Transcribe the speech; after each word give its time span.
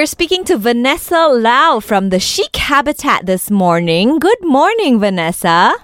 We're 0.00 0.06
speaking 0.06 0.44
to 0.44 0.56
Vanessa 0.56 1.28
Lau 1.28 1.78
from 1.78 2.08
the 2.08 2.18
Chic 2.18 2.56
Habitat 2.56 3.26
this 3.26 3.50
morning. 3.50 4.18
Good 4.18 4.40
morning, 4.40 4.98
Vanessa. 4.98 5.74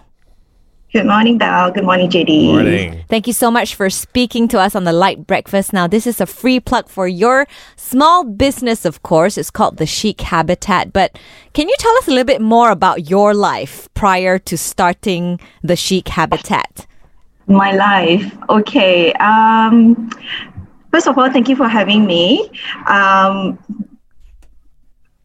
Good 0.90 1.04
morning, 1.04 1.36
Dal. 1.36 1.70
Good 1.70 1.84
morning, 1.84 2.08
JD. 2.08 2.46
Morning. 2.46 3.04
Thank 3.10 3.26
you 3.26 3.34
so 3.34 3.50
much 3.50 3.74
for 3.74 3.90
speaking 3.90 4.48
to 4.48 4.58
us 4.58 4.74
on 4.74 4.84
the 4.84 4.92
Light 4.94 5.26
Breakfast. 5.26 5.74
Now, 5.74 5.86
this 5.86 6.06
is 6.06 6.18
a 6.18 6.24
free 6.24 6.58
plug 6.60 6.88
for 6.88 7.06
your 7.06 7.46
small 7.76 8.24
business, 8.24 8.86
of 8.86 9.02
course. 9.02 9.36
It's 9.36 9.50
called 9.50 9.76
the 9.76 9.84
Chic 9.84 10.22
Habitat. 10.22 10.94
But 10.94 11.18
can 11.52 11.68
you 11.68 11.74
tell 11.78 11.94
us 11.98 12.08
a 12.08 12.10
little 12.10 12.24
bit 12.24 12.40
more 12.40 12.70
about 12.70 13.10
your 13.10 13.34
life 13.34 13.86
prior 13.92 14.38
to 14.38 14.56
starting 14.56 15.38
the 15.62 15.76
Chic 15.76 16.08
Habitat? 16.08 16.86
My 17.48 17.72
life. 17.72 18.34
Okay. 18.48 19.12
Um, 19.20 20.08
first 20.90 21.06
of 21.06 21.18
all, 21.18 21.30
thank 21.30 21.50
you 21.50 21.56
for 21.56 21.68
having 21.68 22.06
me. 22.06 22.50
Um, 22.86 23.58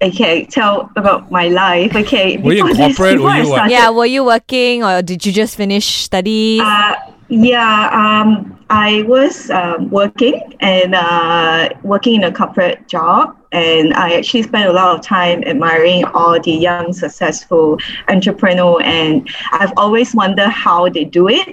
okay, 0.02 0.46
tell 0.46 0.92
about 0.96 1.32
my 1.32 1.48
life. 1.48 1.96
Okay. 1.96 2.38
Were 2.38 2.54
you 2.54 2.62
in 2.66 2.72
before 2.72 2.88
this- 2.88 2.98
corporate? 2.98 3.22
Were 3.22 3.30
I 3.30 3.42
you 3.42 3.50
what? 3.50 3.56
started- 3.56 3.72
Yeah, 3.72 3.90
were 3.90 4.06
you 4.06 4.24
working 4.24 4.84
or 4.84 5.02
did 5.02 5.26
you 5.26 5.32
just 5.32 5.56
finish 5.56 5.86
study? 5.86 6.60
Uh, 6.62 6.96
yeah, 7.30 7.90
um, 7.94 8.58
I 8.70 9.04
was 9.04 9.50
um, 9.52 9.90
working 9.90 10.42
and 10.60 10.96
uh, 10.96 11.70
working 11.84 12.16
in 12.16 12.24
a 12.26 12.32
corporate 12.32 12.88
job, 12.88 13.38
and 13.52 13.94
I 13.94 14.14
actually 14.16 14.44
spent 14.44 14.70
a 14.70 14.74
lot 14.74 14.96
of 14.96 15.02
time 15.02 15.44
admiring 15.46 16.04
all 16.06 16.40
the 16.40 16.52
young, 16.52 16.92
successful 16.94 17.80
entrepreneur, 18.10 18.82
and 18.82 19.30
I've 19.54 19.72
always 19.78 20.14
wondered 20.14 20.50
how 20.50 20.90
they 20.90 21.06
do 21.06 21.30
it. 21.30 21.50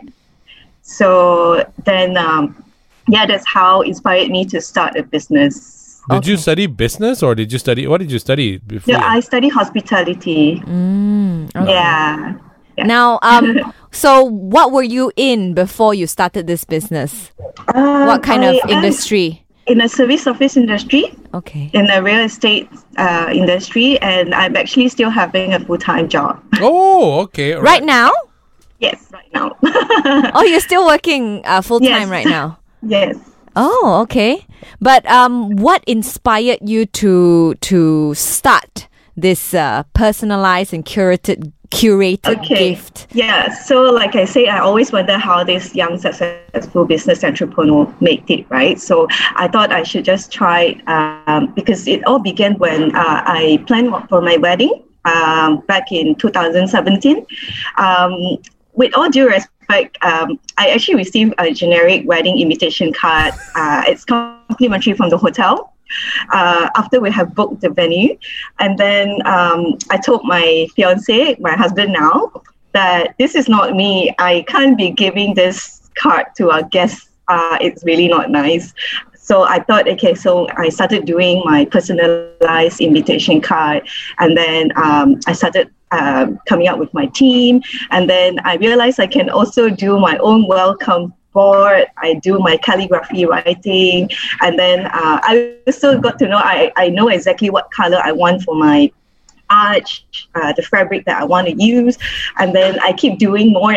So 0.83 1.65
then, 1.85 2.17
um, 2.17 2.65
yeah, 3.09 3.27
that's 3.27 3.47
how 3.47 3.83
inspired 3.83 4.31
me 4.31 4.45
to 4.47 4.61
start 4.61 4.97
a 4.97 5.03
business. 5.03 5.88
Did 6.11 6.27
you 6.27 6.37
study 6.37 6.67
business 6.67 7.23
or 7.23 7.35
did 7.35 7.53
you 7.53 7.59
study? 7.59 7.87
What 7.87 7.99
did 7.99 8.11
you 8.11 8.19
study 8.19 8.59
before? 8.59 8.95
Yeah, 8.95 9.05
I 9.05 9.21
study 9.21 9.49
hospitality. 9.49 10.61
Mm, 10.65 11.55
okay. 11.55 11.71
Yeah. 11.73 12.35
yeah. 12.77 12.85
Now, 12.85 13.19
um, 13.23 13.59
so 13.93 14.23
what 14.25 14.73
were 14.73 14.83
you 14.83 15.13
in 15.17 15.55
before 15.55 15.95
you 15.95 16.07
started 16.07 16.47
this 16.47 16.65
business? 16.65 17.33
Um, 17.75 18.07
What 18.07 18.23
kind 18.23 18.45
I 18.45 18.55
of 18.55 18.61
am 18.65 18.71
industry? 18.71 19.45
In 19.67 19.83
a 19.83 19.89
service 19.89 20.27
office 20.27 20.57
industry. 20.57 21.13
Okay. 21.35 21.69
in 21.75 21.91
a 21.91 22.01
real 22.03 22.25
estate 22.25 22.71
uh, 22.97 23.29
industry, 23.31 24.01
and 24.01 24.35
I'm 24.35 24.57
actually 24.57 24.89
still 24.89 25.11
having 25.11 25.53
a 25.53 25.61
full 25.61 25.77
time 25.77 26.09
job. 26.09 26.41
oh, 26.63 27.21
okay. 27.29 27.53
Right 27.55 27.85
now? 27.85 28.11
yes, 28.81 28.97
right 29.13 29.29
now. 29.35 29.53
Oh, 30.35 30.43
you're 30.45 30.61
still 30.65 30.87
working 30.87 31.43
uh, 31.45 31.61
full 31.61 31.81
time 31.81 32.09
Yes. 32.09 32.11
right 32.11 32.27
now. 32.27 32.59
yes. 32.81 33.17
Oh, 33.59 33.99
okay. 34.05 34.47
But 34.81 35.05
um, 35.07 35.57
what 35.57 35.83
inspired 35.87 36.61
you 36.63 36.87
to 36.87 37.55
to 37.55 38.15
start 38.15 38.87
this 39.17 39.53
uh, 39.53 39.83
personalized 39.95 40.73
and 40.73 40.85
curated 40.85 41.53
curated 41.71 42.39
Okay. 42.39 42.71
gift? 42.71 43.09
Yeah. 43.13 43.53
So, 43.53 43.83
like 43.83 44.15
I 44.15 44.25
say, 44.25 44.47
I 44.47 44.61
always 44.61 44.93
wonder 44.93 45.19
how 45.19 45.43
this 45.43 45.75
young 45.75 45.99
successful 45.99 46.85
business 46.87 47.25
entrepreneur 47.25 47.93
made 48.01 48.23
it, 48.31 48.47
right? 48.49 48.79
So, 48.81 49.09
I 49.35 49.49
thought 49.49 49.73
I 49.73 49.83
should 49.83 50.05
just 50.05 50.31
try 50.31 50.79
um, 50.87 51.53
because 51.55 51.89
it 51.89 52.07
all 52.07 52.21
began 52.21 52.55
when 52.59 52.95
uh, 52.95 53.23
I 53.27 53.63
planned 53.67 53.93
for 54.09 54.23
my 54.23 54.37
wedding 54.37 54.85
um, 55.05 55.61
back 55.67 55.91
in 55.91 56.15
2017. 56.15 57.27
Um, 57.77 58.39
with 58.75 58.97
all 58.97 59.11
due 59.11 59.27
respect, 59.29 59.58
um, 60.03 60.39
I 60.57 60.71
actually 60.71 60.97
received 60.97 61.35
a 61.39 61.53
generic 61.53 62.03
wedding 62.07 62.39
invitation 62.39 62.93
card. 62.93 63.35
Uh, 63.55 63.85
it's 63.87 64.05
complimentary 64.05 64.95
from 64.95 65.11
the 65.11 65.19
hotel. 65.19 65.75
Uh, 66.33 66.69
after 66.77 67.01
we 67.01 67.11
have 67.11 67.35
booked 67.35 67.63
the 67.63 67.71
venue, 67.71 68.19
and 68.59 68.77
then 68.79 69.21
um, 69.25 69.79
I 69.91 69.97
told 69.97 70.23
my 70.25 70.67
fiance, 70.77 71.37
my 71.41 71.53
husband 71.53 71.93
now, 71.93 72.31
that 72.73 73.15
this 73.19 73.35
is 73.35 73.49
not 73.49 73.75
me. 73.75 74.15
I 74.19 74.45
can't 74.49 74.77
be 74.77 74.91
giving 74.91 75.35
this 75.35 75.91
card 75.95 76.27
to 76.37 76.51
our 76.51 76.63
guests. 76.63 77.09
Uh, 77.29 77.57
it's 77.61 77.85
really 77.85 78.09
not 78.09 78.31
nice. 78.31 78.75
So 79.15 79.43
I 79.43 79.61
thought, 79.61 79.89
okay, 79.89 80.15
so 80.15 80.49
I 80.57 80.69
started 80.71 81.05
doing 81.05 81.43
my 81.45 81.65
personalized 81.67 82.81
invitation 82.81 83.41
card, 83.41 83.89
and 84.19 84.37
then 84.37 84.73
um, 84.77 85.21
I 85.27 85.33
started 85.33 85.71
uh, 85.91 86.27
coming 86.47 86.69
up 86.69 86.79
with 86.79 86.93
my 86.95 87.07
team, 87.07 87.61
and 87.91 88.09
then 88.09 88.39
I 88.45 88.57
realized 88.57 89.01
I 89.01 89.07
can 89.07 89.31
also 89.31 89.71
do 89.71 89.99
my 89.99 90.17
own 90.19 90.47
welcome 90.47 91.15
board. 91.33 91.87
I 91.97 92.15
do 92.15 92.39
my 92.39 92.57
calligraphy 92.57 93.27
writing, 93.27 94.11
and 94.41 94.59
then 94.59 94.87
uh, 94.87 95.21
I 95.23 95.57
also 95.67 95.99
got 96.01 96.19
to 96.21 96.29
know 96.29 96.39
I, 96.39 96.73
I 96.77 96.89
know 96.89 97.09
exactly 97.09 97.51
what 97.51 97.71
color 97.71 98.01
I 98.03 98.13
want 98.13 98.43
for 98.43 98.55
my 98.55 98.91
arch, 99.51 100.07
uh, 100.35 100.53
the 100.53 100.63
fabric 100.63 101.05
that 101.07 101.21
I 101.21 101.25
want 101.25 101.49
to 101.49 101.55
use, 101.63 101.97
and 102.39 102.55
then 102.55 102.79
I 102.81 102.93
keep 102.93 103.19
doing 103.19 103.53
more 103.53 103.75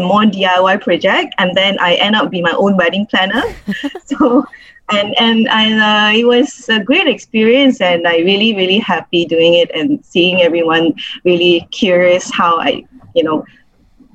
more 0.00 0.22
DIY 0.22 0.80
project, 0.80 1.34
and 1.38 1.54
then 1.54 1.78
I 1.78 1.94
end 1.94 2.16
up 2.16 2.30
being 2.30 2.44
my 2.44 2.52
own 2.52 2.76
wedding 2.76 3.06
planner. 3.06 3.42
so, 4.04 4.44
and 4.90 5.14
and 5.18 5.48
and 5.48 5.80
uh, 5.80 6.18
it 6.18 6.26
was 6.26 6.68
a 6.68 6.82
great 6.82 7.06
experience, 7.06 7.80
and 7.80 8.06
I 8.06 8.18
really 8.18 8.54
really 8.54 8.78
happy 8.78 9.24
doing 9.24 9.54
it 9.54 9.70
and 9.74 10.04
seeing 10.04 10.42
everyone 10.42 10.94
really 11.24 11.68
curious 11.70 12.30
how 12.30 12.58
I 12.60 12.84
you 13.14 13.24
know 13.24 13.44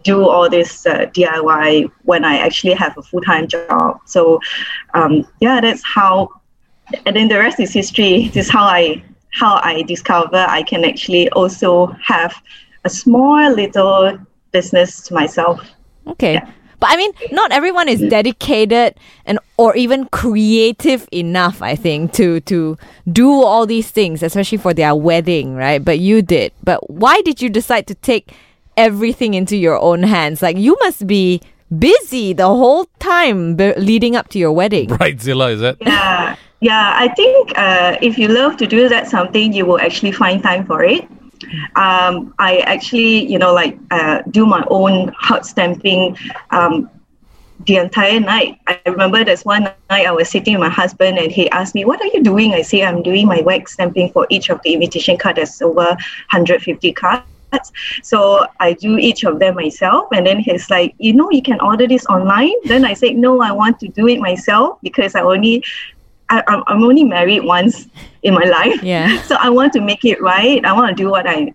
do 0.04 0.28
all 0.28 0.50
this 0.50 0.86
uh, 0.86 1.06
DIY 1.14 1.92
when 2.04 2.24
I 2.24 2.38
actually 2.38 2.74
have 2.74 2.98
a 2.98 3.02
full 3.02 3.22
time 3.22 3.48
job. 3.48 4.00
So, 4.06 4.40
um, 4.94 5.28
yeah, 5.42 5.60
that's 5.62 5.84
how. 5.84 6.30
And 7.06 7.18
then 7.18 7.28
the 7.28 7.38
rest 7.38 7.60
is 7.60 7.74
history. 7.74 8.30
This 8.30 8.46
is 8.46 8.50
how 8.50 8.64
I 8.64 9.04
how 9.34 9.60
I 9.64 9.84
discover 9.84 10.46
I 10.48 10.64
can 10.64 10.84
actually 10.84 11.30
also 11.32 11.88
have 12.04 12.34
a 12.86 12.90
small 12.90 13.54
little 13.54 14.18
business 14.52 15.02
to 15.04 15.14
myself. 15.14 15.62
Okay. 16.08 16.42
But 16.80 16.90
I 16.92 16.98
mean, 16.98 17.12
not 17.32 17.52
everyone 17.52 17.90
is 17.90 18.00
dedicated 18.02 18.96
and 19.26 19.40
or 19.58 19.76
even 19.76 20.06
creative 20.06 21.08
enough, 21.12 21.62
I 21.62 21.76
think, 21.76 22.14
to 22.14 22.40
to 22.42 22.78
do 23.12 23.32
all 23.42 23.66
these 23.66 23.90
things, 23.90 24.22
especially 24.22 24.60
for 24.60 24.74
their 24.74 24.94
wedding, 24.94 25.56
right? 25.56 25.84
But 25.84 26.00
you 26.00 26.22
did. 26.22 26.54
But 26.64 26.90
why 26.90 27.22
did 27.22 27.42
you 27.42 27.50
decide 27.50 27.88
to 27.88 27.96
take 27.96 28.32
everything 28.76 29.34
into 29.34 29.58
your 29.58 29.80
own 29.80 30.04
hands? 30.04 30.42
Like 30.42 30.58
you 30.58 30.78
must 30.82 31.08
be 31.08 31.42
busy 31.80 32.34
the 32.34 32.48
whole 32.48 32.86
time 33.00 33.56
be- 33.56 33.74
leading 33.76 34.16
up 34.16 34.30
to 34.30 34.40
your 34.40 34.52
wedding. 34.52 34.90
Right, 35.00 35.20
Zilla, 35.20 35.50
is 35.50 35.62
that? 35.62 35.78
Yeah, 35.82 36.36
yeah. 36.60 36.94
I 36.96 37.08
think 37.16 37.58
uh, 37.58 37.98
if 38.02 38.18
you 38.20 38.28
love 38.28 38.56
to 38.58 38.68
do 38.68 38.88
that 38.90 39.08
something, 39.08 39.52
you 39.52 39.66
will 39.66 39.80
actually 39.80 40.12
find 40.12 40.44
time 40.44 40.66
for 40.66 40.84
it. 40.84 41.08
Um, 41.76 42.34
I 42.40 42.60
actually, 42.60 43.26
you 43.26 43.40
know, 43.40 43.54
like 43.54 43.78
uh, 43.92 44.22
do 44.32 44.46
my 44.46 44.64
own 44.70 45.10
hot 45.10 45.46
stamping 45.46 46.18
um, 46.52 46.90
the 47.66 47.78
entire 47.78 48.20
night. 48.20 48.60
I 48.68 48.80
remember 48.86 49.24
there's 49.24 49.46
one 49.46 49.64
night 49.64 50.08
I 50.08 50.12
was 50.12 50.30
sitting 50.30 50.54
with 50.54 50.62
my 50.62 50.70
husband 50.70 51.18
and 51.18 51.32
he 51.32 51.50
asked 51.52 51.76
me, 51.76 51.86
"What 51.86 52.02
are 52.02 52.08
you 52.08 52.24
doing?" 52.24 52.54
I 52.54 52.62
say, 52.62 52.84
"I'm 52.84 53.04
doing 53.04 53.28
my 53.28 53.42
wax 53.42 53.74
stamping 53.74 54.12
for 54.12 54.28
each 54.30 54.50
of 54.50 54.62
the 54.64 54.74
invitation 54.74 55.18
cards. 55.18 55.38
There's 55.38 55.62
over 55.62 55.86
150 55.86 56.94
cards." 56.94 57.24
So 58.04 58.46
I 58.60 58.74
do 58.74 58.98
each 58.98 59.24
of 59.24 59.40
them 59.40 59.56
myself, 59.56 60.08
and 60.12 60.28
then 60.28 60.40
he's 60.40 60.70
like, 60.70 60.94
"You 60.98 61.14
know, 61.14 61.30
you 61.32 61.42
can 61.42 61.60
order 61.62 61.88
this 61.88 62.06
online." 62.08 62.54
Then 62.66 62.86
I 62.86 62.94
said, 62.94 63.16
"No, 63.16 63.42
I 63.42 63.52
want 63.52 63.80
to 63.80 63.88
do 63.88 64.08
it 64.08 64.20
myself 64.20 64.80
because 64.82 65.16
I 65.16 65.22
only." 65.22 65.64
I, 66.30 66.44
I'm 66.48 66.64
I'm 66.68 66.84
only 66.84 67.04
married 67.04 67.44
once 67.44 67.88
in 68.24 68.34
my 68.34 68.44
life, 68.44 68.84
Yeah. 68.84 69.22
so 69.30 69.36
I 69.40 69.50
want 69.50 69.74
to 69.74 69.82
make 69.82 70.04
it 70.06 70.22
right. 70.22 70.64
I 70.66 70.74
want 70.74 70.96
to 70.96 71.04
do 71.04 71.10
what 71.10 71.28
I, 71.28 71.54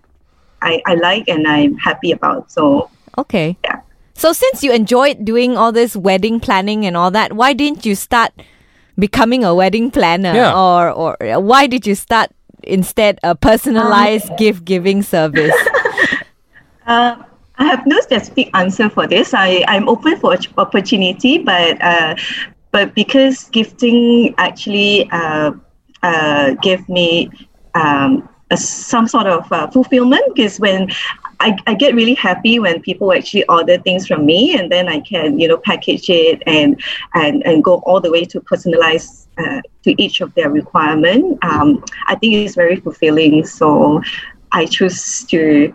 I, 0.61 0.81
I 0.85 0.95
like 0.95 1.27
and 1.27 1.47
I'm 1.47 1.75
happy 1.77 2.11
about. 2.11 2.51
So 2.51 2.89
Okay. 3.17 3.57
Yeah. 3.63 3.81
So 4.15 4.33
since 4.33 4.63
you 4.63 4.71
enjoyed 4.71 5.25
doing 5.25 5.57
all 5.57 5.71
this 5.71 5.95
wedding 5.95 6.39
planning 6.39 6.85
and 6.85 6.95
all 6.97 7.11
that, 7.11 7.33
why 7.33 7.53
didn't 7.53 7.85
you 7.85 7.95
start 7.95 8.31
becoming 8.97 9.43
a 9.43 9.53
wedding 9.53 9.91
planner? 9.91 10.33
Yeah. 10.33 10.53
Or 10.57 10.89
or 10.89 11.17
why 11.41 11.67
did 11.67 11.85
you 11.85 11.95
start 11.95 12.31
instead 12.63 13.19
a 13.23 13.35
personalized 13.35 14.35
gift 14.37 14.65
giving 14.65 15.03
service? 15.03 15.55
Uh, 16.85 17.15
I 17.57 17.65
have 17.65 17.85
no 17.85 17.99
specific 18.01 18.49
answer 18.53 18.89
for 18.89 19.07
this. 19.07 19.33
I, 19.33 19.63
I'm 19.67 19.87
open 19.87 20.17
for 20.17 20.35
opportunity, 20.57 21.37
but 21.37 21.81
uh, 21.81 22.15
but 22.73 22.93
because 22.95 23.45
gifting 23.51 24.33
actually 24.37 25.07
uh, 25.11 25.51
uh, 26.01 26.55
gave 26.55 26.89
me 26.89 27.29
um, 27.75 28.27
a, 28.51 28.57
some 28.57 29.07
sort 29.07 29.27
of 29.27 29.49
uh, 29.51 29.67
fulfillment, 29.67 30.23
because 30.35 30.59
when 30.59 30.91
I, 31.39 31.55
I 31.67 31.75
get 31.75 31.93
really 31.93 32.15
happy 32.15 32.59
when 32.59 32.81
people 32.81 33.13
actually 33.13 33.45
order 33.45 33.77
things 33.77 34.07
from 34.07 34.25
me, 34.25 34.57
and 34.57 34.71
then 34.71 34.89
I 34.89 34.99
can 34.99 35.39
you 35.39 35.47
know 35.47 35.57
package 35.57 36.09
it 36.09 36.41
and 36.47 36.81
and 37.13 37.45
and 37.45 37.63
go 37.63 37.75
all 37.85 38.01
the 38.01 38.11
way 38.11 38.25
to 38.25 38.41
personalize 38.41 39.27
uh, 39.37 39.61
to 39.83 40.01
each 40.01 40.19
of 40.21 40.33
their 40.33 40.49
requirement. 40.49 41.37
Um, 41.43 41.85
I 42.07 42.15
think 42.15 42.33
it's 42.33 42.55
very 42.55 42.77
fulfilling. 42.77 43.45
So 43.45 44.01
I 44.51 44.65
choose 44.65 45.23
to 45.25 45.73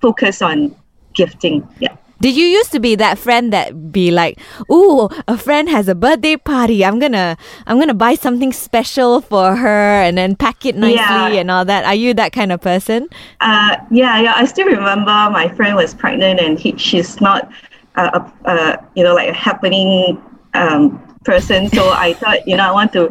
focus 0.00 0.42
on 0.42 0.74
gifting. 1.14 1.68
Yeah. 1.80 1.96
Did 2.20 2.36
you 2.36 2.44
used 2.44 2.70
to 2.72 2.80
be 2.80 2.94
that 2.96 3.18
friend 3.18 3.52
that 3.52 3.90
be 3.90 4.10
like, 4.10 4.38
"Ooh, 4.70 5.08
a 5.26 5.36
friend 5.38 5.68
has 5.68 5.88
a 5.88 5.94
birthday 5.94 6.36
party. 6.36 6.84
I'm 6.84 6.98
gonna, 6.98 7.36
I'm 7.66 7.78
gonna 7.78 7.94
buy 7.94 8.14
something 8.14 8.52
special 8.52 9.20
for 9.22 9.56
her 9.56 10.02
and 10.02 10.18
then 10.18 10.36
pack 10.36 10.66
it 10.66 10.76
nicely 10.76 10.96
Yeah. 10.96 11.40
and 11.40 11.50
all 11.50 11.64
that." 11.64 11.84
Are 11.84 11.94
you 11.94 12.12
that 12.14 12.32
kind 12.32 12.52
of 12.52 12.60
person? 12.60 13.08
Uh, 13.40 13.76
yeah, 13.90 14.20
yeah. 14.20 14.34
I 14.36 14.44
still 14.44 14.66
remember 14.66 15.10
my 15.32 15.48
friend 15.56 15.76
was 15.76 15.94
pregnant 15.94 16.40
and 16.40 16.58
he, 16.58 16.76
she's 16.76 17.20
not, 17.20 17.50
uh, 17.96 18.20
a, 18.44 18.48
uh, 18.48 18.76
you 18.94 19.02
know, 19.02 19.14
like 19.14 19.30
a 19.30 19.32
happening 19.34 20.20
um, 20.54 21.00
person. 21.24 21.68
So 21.68 21.90
I 21.90 22.12
thought, 22.14 22.46
you 22.46 22.56
know, 22.56 22.64
I 22.64 22.72
want 22.72 22.92
to 22.92 23.10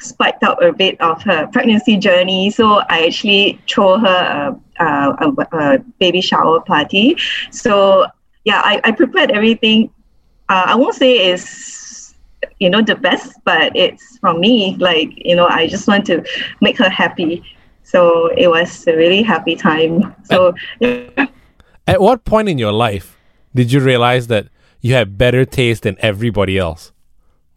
spike 0.00 0.42
up 0.42 0.60
a 0.62 0.72
bit 0.72 1.00
of 1.00 1.22
her 1.22 1.46
pregnancy 1.48 1.96
journey. 1.96 2.50
So 2.50 2.82
I 2.88 3.06
actually 3.06 3.60
throw 3.68 3.98
her 3.98 4.56
a, 4.78 4.84
a, 4.84 5.16
a, 5.28 5.56
a 5.56 5.78
baby 5.98 6.20
shower 6.20 6.60
party. 6.60 7.16
So 7.50 8.06
yeah, 8.44 8.60
I, 8.64 8.80
I 8.84 8.92
prepared 8.92 9.30
everything. 9.30 9.90
Uh, 10.48 10.64
I 10.66 10.74
won't 10.74 10.94
say 10.94 11.32
it's 11.32 12.14
you 12.60 12.70
know 12.70 12.82
the 12.82 12.94
best, 12.94 13.32
but 13.44 13.74
it's 13.74 14.18
from 14.18 14.40
me. 14.40 14.76
Like 14.78 15.12
you 15.16 15.34
know, 15.34 15.46
I 15.46 15.66
just 15.66 15.88
want 15.88 16.06
to 16.06 16.24
make 16.60 16.78
her 16.78 16.90
happy. 16.90 17.42
So 17.82 18.28
it 18.36 18.48
was 18.48 18.86
a 18.86 18.96
really 18.96 19.22
happy 19.22 19.56
time. 19.56 20.14
So 20.24 20.54
yeah. 20.80 21.26
At 21.86 22.00
what 22.00 22.24
point 22.24 22.48
in 22.48 22.58
your 22.58 22.72
life 22.72 23.18
did 23.54 23.70
you 23.70 23.80
realize 23.80 24.26
that 24.28 24.48
you 24.80 24.94
had 24.94 25.18
better 25.18 25.44
taste 25.44 25.82
than 25.82 25.96
everybody 26.00 26.58
else? 26.58 26.92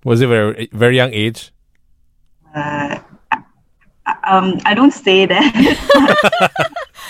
Was 0.03 0.21
it 0.21 0.27
very 0.27 0.69
very 0.71 0.95
young 0.95 1.13
age? 1.13 1.51
Uh, 2.57 2.99
um, 4.23 4.59
I 4.65 4.73
don't 4.73 4.91
say 4.93 5.25
that. 5.25 6.51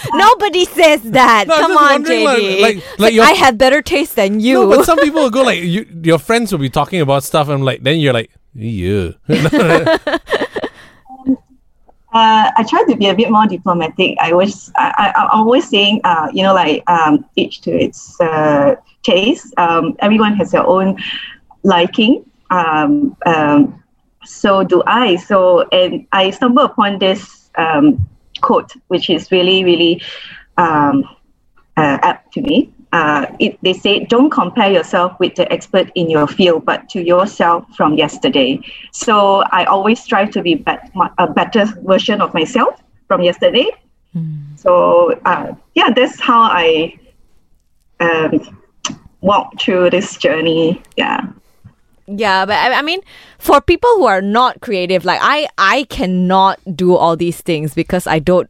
Nobody 0.14 0.66
says 0.66 1.02
that. 1.12 1.46
No, 1.48 1.56
I'm 1.56 1.62
Come 1.62 1.78
on, 1.78 1.92
wondering, 1.94 2.26
JD. 2.26 2.62
like- 2.62 2.62
like- 2.62 2.78
It's 2.78 3.00
like 3.00 3.14
your- 3.14 3.26
I 3.26 3.32
have 3.32 3.58
better 3.58 3.82
taste 3.82 4.16
than 4.16 4.40
you. 4.40 4.54
No, 4.62 4.70
but 4.70 4.86
some 4.86 4.98
people 5.06 5.22
will 5.22 5.30
go 5.30 5.44
like 5.44 5.62
you, 5.62 5.86
your 6.04 6.20
friends 6.20 6.52
will 6.52 6.60
be 6.60 6.70
talking 6.70 7.02
about 7.02 7.24
stuff 7.24 7.50
and 7.50 7.64
like 7.66 7.84
then 7.84 8.00
you're 8.00 8.14
like 8.14 8.32
yeah. 8.54 9.12
Uh, 12.14 12.50
I 12.56 12.64
try 12.68 12.84
to 12.90 12.96
be 12.96 13.10
a 13.10 13.14
bit 13.14 13.30
more 13.30 13.46
diplomatic. 13.46 14.18
I 14.20 14.34
was, 14.34 14.72
I, 14.76 15.12
I, 15.16 15.22
I'm 15.26 15.42
always 15.42 15.70
saying, 15.70 16.02
uh, 16.04 16.30
you 16.34 16.42
know, 16.42 16.54
like 16.54 16.82
um, 16.90 17.26
each 17.36 17.62
to 17.62 17.72
its 17.72 18.20
uh, 18.22 18.76
taste. 19.04 19.54
Um, 19.58 19.96
everyone 20.00 20.34
has 20.38 20.52
their 20.52 20.66
own 20.66 20.98
liking. 21.64 22.26
Um, 22.50 23.16
um, 23.26 23.84
so 24.28 24.64
do 24.64 24.84
I. 24.86 25.16
So, 25.16 25.68
and 25.72 26.06
I 26.12 26.32
stumbled 26.32 26.72
upon 26.72 27.00
this 27.00 27.50
um, 27.56 28.08
quote, 28.42 28.72
which 28.88 29.10
is 29.10 29.32
really, 29.32 29.64
really 29.64 30.02
um, 30.58 31.04
uh, 31.76 31.98
apt 32.02 32.34
to 32.34 32.42
me. 32.42 32.74
Uh, 32.94 33.26
it, 33.40 33.58
they 33.62 33.74
say, 33.74 34.06
don't 34.06 34.30
compare 34.30 34.72
yourself 34.72 35.20
with 35.20 35.36
the 35.36 35.52
expert 35.52 35.92
in 35.96 36.10
your 36.10 36.26
field, 36.26 36.66
but 36.66 36.88
to 36.90 37.04
yourself 37.04 37.66
from 37.76 37.96
yesterday. 37.96 38.60
So 38.92 39.44
I 39.52 39.66
always 39.66 40.02
strive 40.02 40.32
to 40.32 40.42
be 40.42 40.56
bet- 40.56 40.92
a 41.18 41.28
better 41.28 41.66
version 41.84 42.22
of 42.22 42.34
myself 42.34 42.82
from 43.08 43.22
yesterday. 43.22 43.70
So 44.56 45.20
uh, 45.26 45.54
yeah, 45.76 45.90
that's 45.92 46.20
how 46.20 46.42
I 46.42 46.98
um, 48.00 48.64
walk 49.22 49.60
through 49.60 49.90
this 49.92 50.18
journey. 50.18 50.82
Yeah. 50.96 51.28
Yeah, 52.08 52.46
but 52.46 52.56
I, 52.56 52.80
I 52.80 52.82
mean, 52.82 53.02
for 53.38 53.60
people 53.60 53.90
who 53.96 54.06
are 54.06 54.22
not 54.22 54.62
creative, 54.62 55.04
like 55.04 55.20
I, 55.22 55.48
I 55.58 55.84
cannot 55.90 56.60
do 56.76 56.96
all 56.96 57.18
these 57.18 57.42
things 57.42 57.74
because 57.74 58.08
I 58.08 58.20
don't. 58.20 58.50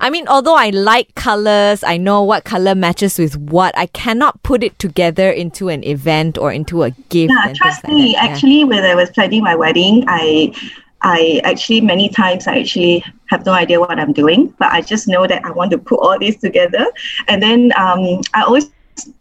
I 0.00 0.10
mean, 0.10 0.26
although 0.28 0.56
I 0.56 0.70
like 0.70 1.14
colors, 1.14 1.84
I 1.84 1.98
know 1.98 2.22
what 2.22 2.44
color 2.44 2.74
matches 2.74 3.18
with 3.18 3.36
what. 3.36 3.76
I 3.76 3.86
cannot 3.86 4.42
put 4.42 4.64
it 4.64 4.78
together 4.78 5.30
into 5.30 5.68
an 5.68 5.84
event 5.84 6.38
or 6.38 6.50
into 6.50 6.82
a 6.82 6.90
gift. 7.10 7.32
Yeah, 7.32 7.52
trust 7.52 7.84
like 7.84 7.92
me. 7.92 8.12
that. 8.12 8.24
Yeah. 8.24 8.30
Actually, 8.30 8.64
when 8.64 8.82
I 8.82 8.94
was 8.94 9.10
planning 9.10 9.42
my 9.42 9.54
wedding, 9.54 10.04
I, 10.08 10.54
I 11.02 11.40
actually 11.44 11.82
many 11.82 12.08
times 12.08 12.46
I 12.46 12.58
actually 12.58 13.04
have 13.26 13.44
no 13.46 13.52
idea 13.52 13.78
what 13.78 14.00
I'm 14.00 14.12
doing, 14.12 14.54
but 14.58 14.72
I 14.72 14.80
just 14.80 15.06
know 15.06 15.26
that 15.26 15.44
I 15.44 15.50
want 15.50 15.70
to 15.72 15.78
put 15.78 16.00
all 16.00 16.18
this 16.18 16.38
together. 16.38 16.86
And 17.28 17.42
then 17.42 17.72
um, 17.76 18.22
I 18.34 18.42
always 18.42 18.70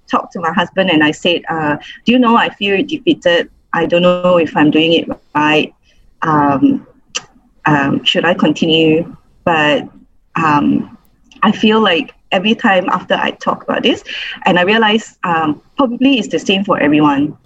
talk 0.07 0.31
to 0.31 0.39
my 0.39 0.51
husband 0.53 0.89
and 0.89 1.03
I 1.03 1.11
said, 1.11 1.43
uh, 1.49 1.77
"Do 2.05 2.13
you 2.13 2.19
know 2.19 2.35
I 2.35 2.49
feel 2.49 2.77
defeated? 2.83 3.51
I 3.73 3.85
don't 3.85 4.01
know 4.01 4.37
if 4.37 4.55
I'm 4.55 4.71
doing 4.71 4.93
it 4.93 5.07
right. 5.35 5.73
Um, 6.21 6.87
um, 7.65 8.03
should 8.03 8.25
I 8.25 8.33
continue?" 8.33 9.15
But 9.43 9.87
um, 10.35 10.97
I 11.43 11.51
feel 11.51 11.79
like 11.81 12.13
every 12.31 12.55
time 12.55 12.89
after 12.89 13.15
I 13.15 13.31
talk 13.31 13.63
about 13.63 13.83
this, 13.83 14.03
and 14.45 14.59
I 14.59 14.63
realize 14.63 15.17
um, 15.23 15.61
probably 15.77 16.19
it's 16.19 16.27
the 16.27 16.39
same 16.39 16.63
for 16.63 16.79
everyone. 16.79 17.37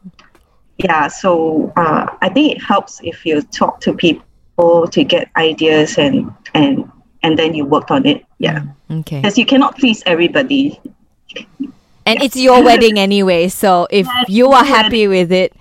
Yeah, 0.78 1.08
so 1.08 1.72
uh, 1.78 2.08
I 2.22 2.30
think 2.30 2.56
it 2.56 2.62
helps 2.62 3.00
if 3.04 3.26
you 3.26 3.42
talk 3.42 3.80
to 3.82 3.94
people 3.94 4.88
to 4.88 5.04
get 5.04 5.30
ideas 5.38 5.98
and 5.98 6.34
and 6.54 6.92
and 7.22 7.38
then 7.38 7.54
you 7.54 7.66
work 7.66 7.92
on 7.92 8.06
it. 8.06 8.26
Yeah, 8.40 8.64
Okay. 8.92 9.22
because 9.22 9.38
you 9.38 9.46
cannot 9.46 9.78
please 9.78 10.04
everybody. 10.06 10.80
And 12.06 12.22
it's 12.22 12.36
your 12.36 12.62
wedding 12.64 13.00
anyway, 13.00 13.48
so 13.48 13.88
if 13.90 14.08
you 14.28 14.52
are 14.52 14.66
happy 14.66 15.08
with 15.08 15.32
it. 15.32 15.54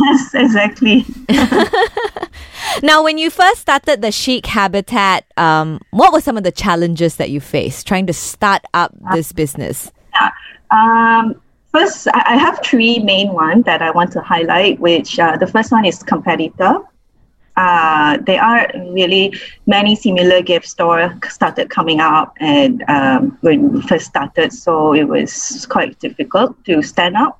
Yes, 0.00 0.34
exactly. 0.34 1.04
Now, 2.82 3.04
when 3.04 3.18
you 3.18 3.30
first 3.30 3.60
started 3.60 4.02
the 4.02 4.10
Chic 4.10 4.46
Habitat, 4.46 5.24
um, 5.36 5.80
what 5.90 6.12
were 6.12 6.20
some 6.20 6.36
of 6.36 6.42
the 6.42 6.52
challenges 6.52 7.16
that 7.16 7.30
you 7.30 7.40
faced 7.40 7.86
trying 7.86 8.06
to 8.06 8.12
start 8.12 8.62
up 8.74 8.92
this 9.12 9.32
business? 9.32 9.92
Um, 10.70 11.40
first, 11.72 12.08
I 12.12 12.36
have 12.36 12.60
three 12.64 12.98
main 12.98 13.32
ones 13.32 13.64
that 13.64 13.80
I 13.80 13.90
want 13.90 14.12
to 14.12 14.20
highlight. 14.20 14.80
Which 14.80 15.18
uh, 15.18 15.36
the 15.36 15.46
first 15.46 15.70
one 15.70 15.84
is 15.84 16.02
competitor. 16.02 16.80
Uh, 17.56 18.18
there 18.26 18.42
are 18.42 18.68
really 18.92 19.32
many 19.66 19.94
similar 19.94 20.42
gift 20.42 20.66
stores 20.66 21.12
started 21.28 21.70
coming 21.70 22.00
up, 22.00 22.34
and 22.40 22.82
um, 22.88 23.38
when 23.42 23.72
we 23.72 23.82
first 23.82 24.06
started, 24.06 24.52
so 24.52 24.92
it 24.92 25.04
was 25.04 25.64
quite 25.70 25.96
difficult 26.00 26.62
to 26.64 26.82
stand 26.82 27.14
out. 27.14 27.38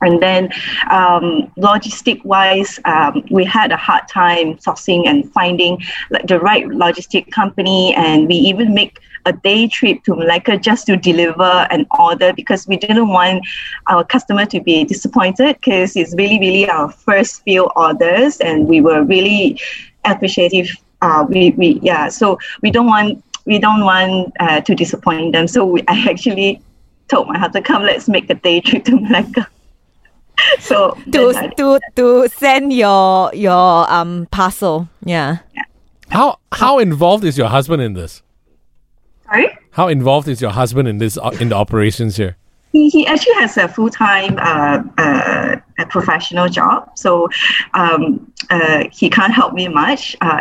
And 0.00 0.22
then, 0.22 0.52
um, 0.90 1.50
logistic 1.56 2.24
wise, 2.24 2.78
um, 2.84 3.24
we 3.30 3.44
had 3.44 3.72
a 3.72 3.76
hard 3.76 4.06
time 4.08 4.56
sourcing 4.58 5.06
and 5.08 5.30
finding 5.32 5.82
like 6.10 6.26
the 6.26 6.38
right 6.38 6.64
logistic 6.66 7.30
company, 7.32 7.94
and 7.94 8.28
we 8.28 8.36
even 8.36 8.74
make 8.74 9.00
a 9.26 9.32
day 9.32 9.68
trip 9.68 10.02
to 10.04 10.14
Malacca 10.14 10.56
just 10.56 10.86
to 10.86 10.96
deliver 10.96 11.66
an 11.70 11.86
order 11.98 12.32
because 12.32 12.66
we 12.66 12.76
didn't 12.76 13.08
want 13.08 13.44
our 13.88 14.04
customer 14.04 14.46
to 14.46 14.60
be 14.60 14.84
disappointed 14.84 15.56
because 15.56 15.96
it's 15.96 16.14
really, 16.16 16.38
really 16.38 16.68
our 16.68 16.90
first 16.90 17.42
few 17.42 17.64
orders, 17.76 18.38
and 18.38 18.68
we 18.68 18.80
were 18.80 19.02
really 19.02 19.60
appreciative. 20.04 20.68
Uh, 21.02 21.26
we, 21.28 21.50
we 21.52 21.78
yeah, 21.82 22.08
so 22.08 22.38
we 22.62 22.70
don't 22.70 22.86
want 22.86 23.22
we 23.46 23.58
don't 23.58 23.84
want 23.84 24.32
uh, 24.40 24.60
to 24.60 24.74
disappoint 24.74 25.32
them. 25.32 25.48
So 25.48 25.64
we, 25.64 25.82
I 25.88 26.06
actually 26.10 26.62
told 27.08 27.28
my 27.28 27.38
husband, 27.38 27.64
"Come, 27.64 27.82
let's 27.82 28.08
make 28.08 28.30
a 28.30 28.34
day 28.34 28.60
trip 28.60 28.84
to 28.84 29.00
Malacca." 29.00 29.48
so 30.60 30.96
To, 31.12 31.50
to, 31.56 31.80
to 31.96 32.28
send 32.28 32.72
your 32.72 33.30
your 33.34 33.90
um 33.90 34.26
parcel. 34.30 34.88
Yeah. 35.04 35.38
how 36.10 36.38
how 36.52 36.78
involved 36.78 37.24
is 37.24 37.36
your 37.38 37.48
husband 37.48 37.82
in 37.82 37.94
this? 37.94 38.22
sorry. 39.28 39.58
How 39.72 39.88
involved 39.88 40.28
is 40.28 40.40
your 40.40 40.50
husband 40.50 40.88
in 40.88 40.98
this 40.98 41.18
uh, 41.18 41.30
in 41.40 41.50
the 41.50 41.54
operations 41.56 42.16
here? 42.16 42.36
He, 42.72 42.90
he 42.90 43.06
actually 43.06 43.34
has 43.34 43.56
a 43.56 43.68
full 43.68 43.90
time 43.90 44.36
uh, 44.38 44.82
uh, 44.98 45.56
a 45.78 45.86
professional 45.86 46.48
job, 46.48 46.90
so 46.96 47.28
um, 47.74 48.30
uh, 48.50 48.84
he 48.92 49.08
can't 49.08 49.32
help 49.32 49.54
me 49.54 49.68
much. 49.68 50.16
Uh, 50.20 50.38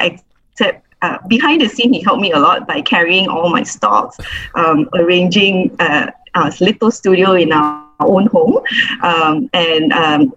except 0.52 0.86
uh, 1.02 1.18
behind 1.28 1.62
the 1.62 1.70
scene, 1.70 1.94
he 1.94 2.02
helped 2.02 2.22
me 2.22 2.32
a 2.32 2.40
lot 2.40 2.68
by 2.68 2.82
carrying 2.82 3.28
all 3.28 3.50
my 3.50 3.64
stocks, 3.64 4.18
um, 4.56 4.90
arranging 4.96 5.76
uh, 5.80 6.12
a 6.36 6.54
little 6.60 6.92
studio 6.92 7.34
in 7.34 7.52
our 7.54 7.87
own 8.00 8.28
home, 8.28 8.60
um, 9.02 9.50
and 9.54 9.94
um, 9.94 10.34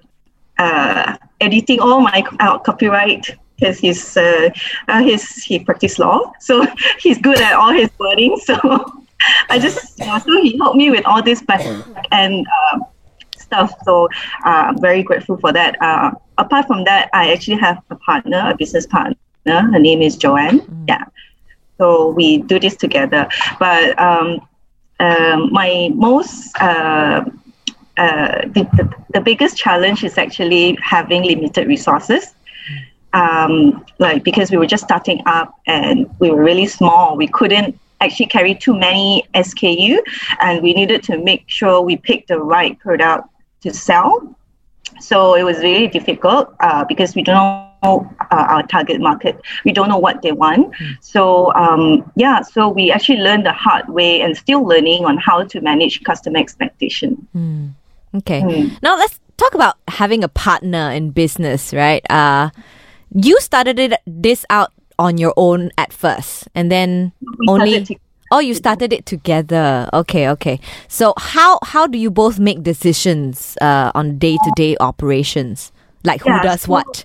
uh, 0.59 1.17
editing 1.41 1.81
all 1.81 2.01
my 2.01 2.25
uh, 2.41 2.59
copyright. 2.59 3.37
Because 3.57 3.79
he's 3.79 4.17
uh, 4.17 4.49
uh, 4.89 5.03
he's 5.03 5.45
he 5.45 5.59
practiced 5.59 5.99
law, 5.99 6.33
so 6.41 6.65
he's 6.99 7.19
good 7.19 7.41
at 7.41 7.53
all 7.53 7.73
his 7.73 7.91
wording. 7.99 8.39
So 8.39 8.57
I 9.51 9.59
just 9.59 9.99
yeah, 9.99 10.19
so 10.19 10.41
he 10.43 10.57
helped 10.57 10.77
me 10.77 10.91
with 10.91 11.05
all 11.05 11.23
this 11.23 11.43
back 11.43 11.61
and 12.11 12.47
um, 12.73 12.85
stuff. 13.51 13.75
So 13.85 14.07
uh, 14.47 14.73
I'm 14.73 14.81
very 14.81 15.03
grateful 15.03 15.37
for 15.37 15.53
that. 15.53 15.77
Uh, 15.83 16.13
apart 16.39 16.67
from 16.67 16.85
that, 16.85 17.11
I 17.13 17.33
actually 17.33 17.59
have 17.59 17.83
a 17.91 17.97
partner, 17.97 18.49
a 18.49 18.57
business 18.57 18.87
partner. 18.87 19.17
Her 19.47 19.79
name 19.79 20.03
is 20.03 20.17
Joanne. 20.17 20.87
Yeah. 20.89 21.05
So 21.79 22.11
we 22.11 22.39
do 22.39 22.61
this 22.61 22.77
together. 22.77 23.29
But 23.59 23.99
um, 23.99 24.47
um, 25.01 25.53
my 25.53 25.91
most 25.95 26.55
uh, 28.01 28.41
the, 28.55 28.63
the, 28.79 28.85
the 29.13 29.21
biggest 29.21 29.59
challenge 29.59 30.03
is 30.05 30.17
actually 30.17 30.79
having 30.83 31.23
limited 31.23 31.69
resources. 31.69 32.35
Um, 33.13 33.85
like 33.99 34.25
because 34.25 34.51
we 34.51 34.57
were 34.57 34.71
just 34.75 34.85
starting 34.85 35.21
up 35.27 35.59
and 35.67 36.09
we 36.19 36.31
were 36.31 36.43
really 36.43 36.67
small, 36.67 37.17
we 37.17 37.27
couldn't 37.27 37.79
actually 38.01 38.27
carry 38.27 38.55
too 38.55 38.75
many 38.79 39.29
SKU, 39.35 39.99
and 40.41 40.63
we 40.63 40.73
needed 40.73 41.03
to 41.05 41.19
make 41.19 41.45
sure 41.47 41.83
we 41.83 41.97
pick 41.99 42.27
the 42.27 42.39
right 42.39 42.79
product 42.79 43.29
to 43.63 43.75
sell. 43.75 44.35
So 45.01 45.35
it 45.35 45.43
was 45.43 45.59
really 45.59 45.89
difficult 45.89 46.55
uh, 46.61 46.85
because 46.85 47.15
we 47.15 47.23
don't 47.23 47.37
know 47.83 48.11
uh, 48.31 48.47
our 48.53 48.63
target 48.67 49.01
market. 49.01 49.41
We 49.65 49.73
don't 49.73 49.89
know 49.89 49.99
what 49.99 50.23
they 50.23 50.33
want. 50.33 50.75
So 51.01 51.53
um, 51.55 52.11
yeah, 52.17 52.41
so 52.41 52.69
we 52.69 52.91
actually 52.91 53.19
learned 53.19 53.45
the 53.45 53.53
hard 53.53 53.89
way 53.89 54.23
and 54.23 54.37
still 54.37 54.63
learning 54.63 55.05
on 55.05 55.19
how 55.19 55.45
to 55.45 55.61
manage 55.61 56.03
customer 56.03 56.39
expectation. 56.39 57.27
Okay. 58.15 58.41
Hmm. 58.41 58.75
Now 58.83 58.97
let's 58.97 59.21
talk 59.37 59.55
about 59.55 59.77
having 59.89 60.25
a 60.25 60.29
partner 60.29 60.91
in 60.91 61.11
business, 61.11 61.73
right? 61.73 62.03
Uh, 62.11 62.51
you 63.15 63.41
started 63.41 63.79
it 63.79 63.95
this 64.07 64.45
out 64.51 64.73
on 64.99 65.17
your 65.19 65.33
own 65.37 65.71
at 65.79 65.93
first, 65.93 66.49
and 66.55 66.71
then 66.71 67.13
We 67.21 67.47
only. 67.49 67.85
to- 67.85 67.97
Oh, 68.33 68.39
you 68.39 68.55
started 68.55 68.93
it 68.93 69.07
together. 69.07 69.89
Okay, 69.93 70.29
okay. 70.29 70.61
So 70.87 71.15
how 71.19 71.59
how 71.65 71.89
do 71.89 71.99
you 71.99 72.11
both 72.13 72.39
make 72.39 72.63
decisions 72.63 73.57
uh, 73.61 73.91
on 73.95 74.19
day 74.19 74.37
to 74.37 74.53
day 74.55 74.77
operations? 74.79 75.73
Like 76.05 76.21
who 76.23 76.31
Yeah, 76.31 76.43
does 76.43 76.63
so- 76.63 76.71
what? 76.73 77.05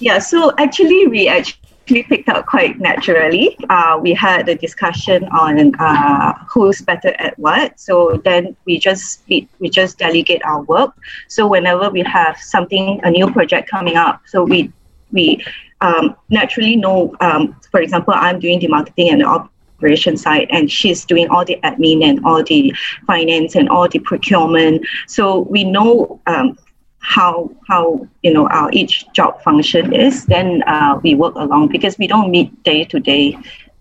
Yeah, 0.00 0.18
so 0.18 0.52
actually, 0.58 1.06
we 1.08 1.26
actually 1.28 1.58
picked 1.88 2.28
up 2.28 2.46
quite 2.46 2.78
naturally. 2.78 3.56
Uh, 3.68 3.98
we 4.00 4.14
had 4.14 4.48
a 4.48 4.54
discussion 4.54 5.24
on 5.28 5.74
uh, 5.76 6.34
who's 6.48 6.80
better 6.80 7.14
at 7.18 7.38
what. 7.38 7.78
So 7.80 8.20
then 8.24 8.56
we 8.64 8.78
just 8.78 9.22
we 9.28 9.68
just 9.70 9.98
delegate 9.98 10.44
our 10.44 10.62
work. 10.62 10.94
So 11.28 11.46
whenever 11.46 11.90
we 11.90 12.02
have 12.02 12.36
something, 12.38 13.00
a 13.02 13.10
new 13.10 13.30
project 13.30 13.70
coming 13.70 13.96
up, 13.96 14.22
so 14.26 14.44
we 14.44 14.72
we 15.12 15.44
um, 15.80 16.16
naturally 16.28 16.76
know. 16.76 17.14
Um, 17.20 17.56
for 17.70 17.80
example, 17.80 18.14
I'm 18.16 18.38
doing 18.40 18.60
the 18.60 18.68
marketing 18.68 19.10
and 19.10 19.20
the 19.20 19.26
operation 19.26 20.16
side, 20.16 20.48
and 20.50 20.70
she's 20.70 21.04
doing 21.04 21.28
all 21.28 21.44
the 21.44 21.58
admin 21.62 22.04
and 22.04 22.24
all 22.24 22.42
the 22.42 22.74
finance 23.06 23.54
and 23.54 23.68
all 23.68 23.88
the 23.88 23.98
procurement. 24.00 24.86
So 25.06 25.40
we 25.40 25.64
know 25.64 26.20
um, 26.26 26.58
how 27.00 27.50
how 27.66 28.06
you 28.22 28.32
know 28.32 28.48
our 28.48 28.70
each 28.72 29.06
job 29.12 29.40
function 29.42 29.92
is, 29.92 30.26
then 30.26 30.62
uh, 30.66 30.98
we 31.02 31.14
work 31.14 31.34
along 31.36 31.68
because 31.68 31.96
we 31.98 32.06
don't 32.06 32.30
meet 32.30 32.50
day 32.64 32.84
to 32.84 33.00
day. 33.00 33.36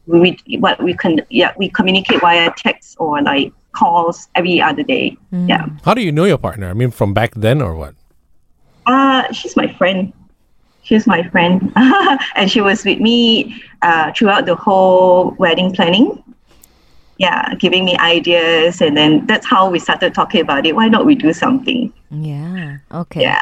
We 0.06 0.38
what 0.60 0.82
we 0.82 0.94
can 0.94 1.22
yeah 1.30 1.54
we 1.58 1.70
communicate 1.70 2.22
via 2.22 2.52
text 2.56 2.96
or 3.00 3.22
like 3.22 3.52
calls 3.74 4.30
every 4.36 4.62
other 4.62 4.84
day. 4.84 5.18
Yeah, 5.32 5.68
How 5.84 5.94
do 5.94 6.02
you 6.02 6.12
know 6.12 6.24
your 6.26 6.38
partner? 6.38 6.70
I 6.70 6.74
mean, 6.74 6.92
from 6.92 7.14
back 7.14 7.36
then 7.36 7.62
or 7.62 7.76
what? 7.76 7.96
uh, 8.86 9.32
she's 9.34 9.56
my 9.56 9.68
friend. 9.74 10.14
She's 10.84 11.06
my 11.06 11.28
friend, 11.30 11.74
and 12.36 12.50
she 12.50 12.62
was 12.62 12.86
with 12.86 13.00
me 13.02 13.62
uh, 13.82 14.14
throughout 14.16 14.46
the 14.46 14.56
whole 14.56 15.32
wedding 15.32 15.74
planning. 15.76 16.24
Yeah, 17.18 17.56
giving 17.56 17.84
me 17.84 17.98
ideas, 17.98 18.80
and 18.82 18.96
then 18.96 19.26
that's 19.26 19.46
how 19.46 19.70
we 19.70 19.80
started 19.80 20.14
talking 20.14 20.42
about 20.42 20.66
it. 20.66 20.76
Why 20.76 20.88
not 20.88 21.06
we 21.06 21.16
do 21.16 21.34
something? 21.34 21.92
Yeah. 22.12 22.78
Okay. 22.92 23.22
Yeah, 23.22 23.42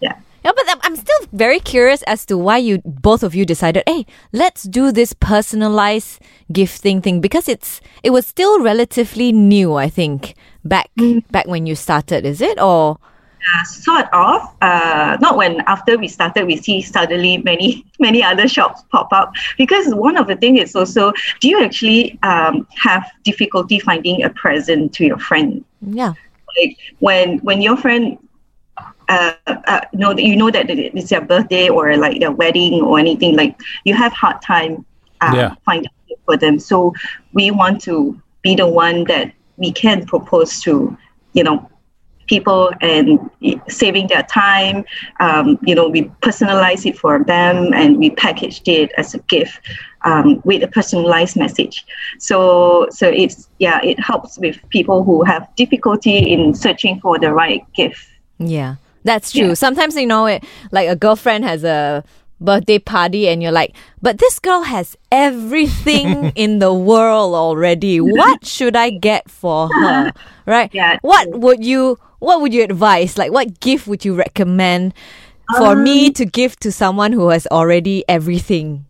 yeah. 0.00 0.16
Yeah, 0.44 0.50
but 0.56 0.68
I'm- 0.68 0.80
I'm 0.82 0.96
still 0.96 1.28
very 1.32 1.60
curious 1.60 2.02
as 2.02 2.26
to 2.26 2.36
why 2.36 2.58
you 2.58 2.82
both 2.84 3.22
of 3.22 3.32
you 3.34 3.44
decided, 3.46 3.84
hey, 3.86 4.06
let's 4.32 4.64
do 4.64 4.90
this 4.90 5.12
personalized 5.12 6.20
gifting 6.50 7.00
thing 7.00 7.20
because 7.20 7.48
it's 7.48 7.80
it 8.02 8.10
was 8.10 8.26
still 8.26 8.60
relatively 8.60 9.30
new, 9.30 9.74
I 9.74 9.88
think, 9.88 10.34
back 10.64 10.90
mm. 10.98 11.22
back 11.30 11.46
when 11.46 11.66
you 11.66 11.76
started, 11.76 12.26
is 12.26 12.40
it? 12.40 12.60
Or 12.60 12.98
Uh, 13.42 13.64
sort 13.64 14.06
of. 14.12 14.42
Uh, 14.60 15.16
not 15.20 15.36
when 15.36 15.60
after 15.66 15.98
we 15.98 16.06
started, 16.08 16.46
we 16.46 16.56
see 16.56 16.80
suddenly 16.80 17.38
many 17.38 17.84
many 17.98 18.22
other 18.22 18.46
shops 18.48 18.82
pop 18.90 19.08
up. 19.12 19.32
Because 19.58 19.94
one 19.94 20.16
of 20.16 20.26
the 20.26 20.36
things 20.36 20.60
is 20.60 20.74
also, 20.76 21.12
do 21.40 21.48
you 21.48 21.62
actually 21.62 22.18
um, 22.22 22.66
have 22.76 23.04
difficulty 23.24 23.78
finding 23.80 24.22
a 24.22 24.30
present 24.30 24.92
to 24.94 25.04
your 25.04 25.18
friend? 25.18 25.64
yeah. 25.80 26.14
Like 26.56 26.76
when 27.00 27.38
when 27.38 27.60
your 27.62 27.76
friend. 27.76 28.18
Uh, 29.08 29.32
uh, 29.46 29.80
know 29.92 30.12
that 30.14 30.22
you 30.22 30.36
know 30.36 30.50
that 30.50 30.70
it's 30.70 31.10
their 31.10 31.20
birthday 31.20 31.68
or 31.68 31.96
like 31.96 32.20
their 32.20 32.30
wedding 32.30 32.80
or 32.82 32.98
anything 32.98 33.36
like 33.36 33.54
you 33.84 33.92
have 33.92 34.12
hard 34.12 34.40
time 34.40 34.84
uh, 35.20 35.32
Yeah. 35.34 35.54
finding 35.64 35.90
for 36.24 36.36
them 36.36 36.58
so 36.58 36.94
we 37.32 37.50
want 37.50 37.80
to 37.82 38.20
be 38.42 38.54
the 38.54 38.66
one 38.66 39.04
that 39.04 39.32
we 39.56 39.72
can 39.72 40.06
propose 40.06 40.60
to 40.62 40.96
you 41.32 41.42
know 41.44 41.68
people 42.26 42.70
and 42.80 43.30
saving 43.68 44.08
their 44.08 44.22
time. 44.24 44.84
Um, 45.20 45.58
you 45.62 45.74
know, 45.74 45.88
we 45.88 46.04
personalize 46.22 46.86
it 46.86 46.98
for 46.98 47.22
them 47.24 47.72
and 47.74 47.98
we 47.98 48.10
packaged 48.10 48.68
it 48.68 48.92
as 48.96 49.14
a 49.14 49.18
gift 49.20 49.60
um, 50.04 50.40
with 50.44 50.62
a 50.62 50.68
personalized 50.68 51.36
message. 51.36 51.84
So, 52.18 52.86
so 52.90 53.08
it's 53.08 53.48
yeah, 53.58 53.80
it 53.82 53.98
helps 54.00 54.38
with 54.38 54.58
people 54.70 55.04
who 55.04 55.22
have 55.24 55.48
difficulty 55.56 56.18
in 56.18 56.54
searching 56.54 57.00
for 57.00 57.18
the 57.18 57.32
right 57.32 57.64
gift. 57.74 58.06
Yeah, 58.38 58.76
that's 59.04 59.32
true. 59.32 59.48
Yeah. 59.48 59.54
Sometimes 59.54 59.96
you 59.96 60.06
know 60.06 60.26
it 60.26 60.44
like 60.70 60.88
a 60.88 60.96
girlfriend 60.96 61.44
has 61.44 61.64
a 61.64 62.04
birthday 62.42 62.78
party 62.78 63.28
and 63.28 63.42
you're 63.42 63.52
like, 63.52 63.74
but 64.00 64.18
this 64.18 64.38
girl 64.38 64.62
has 64.62 64.96
everything 65.10 66.32
in 66.34 66.58
the 66.58 66.74
world 66.74 67.34
already. 67.34 68.00
What 68.00 68.44
should 68.46 68.76
I 68.76 68.90
get 68.90 69.30
for 69.30 69.68
her? 69.72 70.12
Right? 70.44 70.74
Yeah. 70.74 70.98
What 71.02 71.38
would 71.38 71.64
you 71.64 72.00
what 72.22 72.40
would 72.40 72.54
you 72.54 72.62
advise? 72.62 73.18
Like 73.18 73.32
what 73.32 73.60
gift 73.60 73.86
would 73.86 74.04
you 74.04 74.14
recommend 74.14 74.94
for 75.58 75.74
me 75.74 76.06
Um, 76.06 76.12
to 76.14 76.24
give 76.24 76.56
to 76.60 76.70
someone 76.70 77.12
who 77.12 77.28
has 77.28 77.46
already 77.50 78.04
everything? 78.08 78.86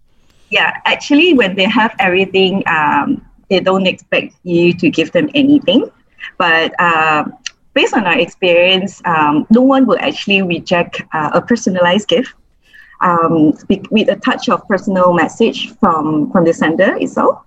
Yeah, 0.51 0.77
actually, 0.85 1.33
when 1.35 1.57
they 1.57 1.65
have 1.65 1.97
everything, 1.99 2.63
um, 2.69 3.25
they 3.49 3.61
don't 3.61 3.87
expect 3.87 4.35
you 4.45 4.75
to 4.75 4.91
give 4.91 5.13
them 5.13 5.31
anything. 5.35 5.91
But 6.39 6.79
um 6.81 7.35
based 7.75 7.95
on 7.95 8.05
our 8.05 8.19
experience, 8.19 9.01
um, 9.07 9.47
no 9.49 9.63
one 9.63 9.87
will 9.87 9.99
actually 10.01 10.43
reject 10.43 11.01
uh, 11.15 11.31
a 11.33 11.41
personalized 11.41 12.07
gift 12.07 12.35
um, 13.01 13.57
be- 13.67 13.83
with 13.91 14.09
a 14.11 14.17
touch 14.17 14.49
of 14.51 14.61
personal 14.69 15.15
message 15.15 15.73
from, 15.81 16.31
from 16.31 16.45
the 16.45 16.53
sender 16.53 16.97
itself. 17.01 17.41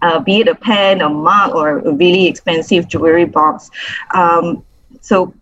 Uh, 0.00 0.20
be 0.20 0.40
it 0.42 0.48
a 0.48 0.54
pen, 0.54 1.00
a 1.00 1.08
mug, 1.08 1.56
or 1.56 1.80
a 1.80 1.92
really 1.92 2.28
expensive 2.28 2.86
jewelry 2.86 3.24
box. 3.24 3.68
Um, 4.14 4.62
so 5.00 5.32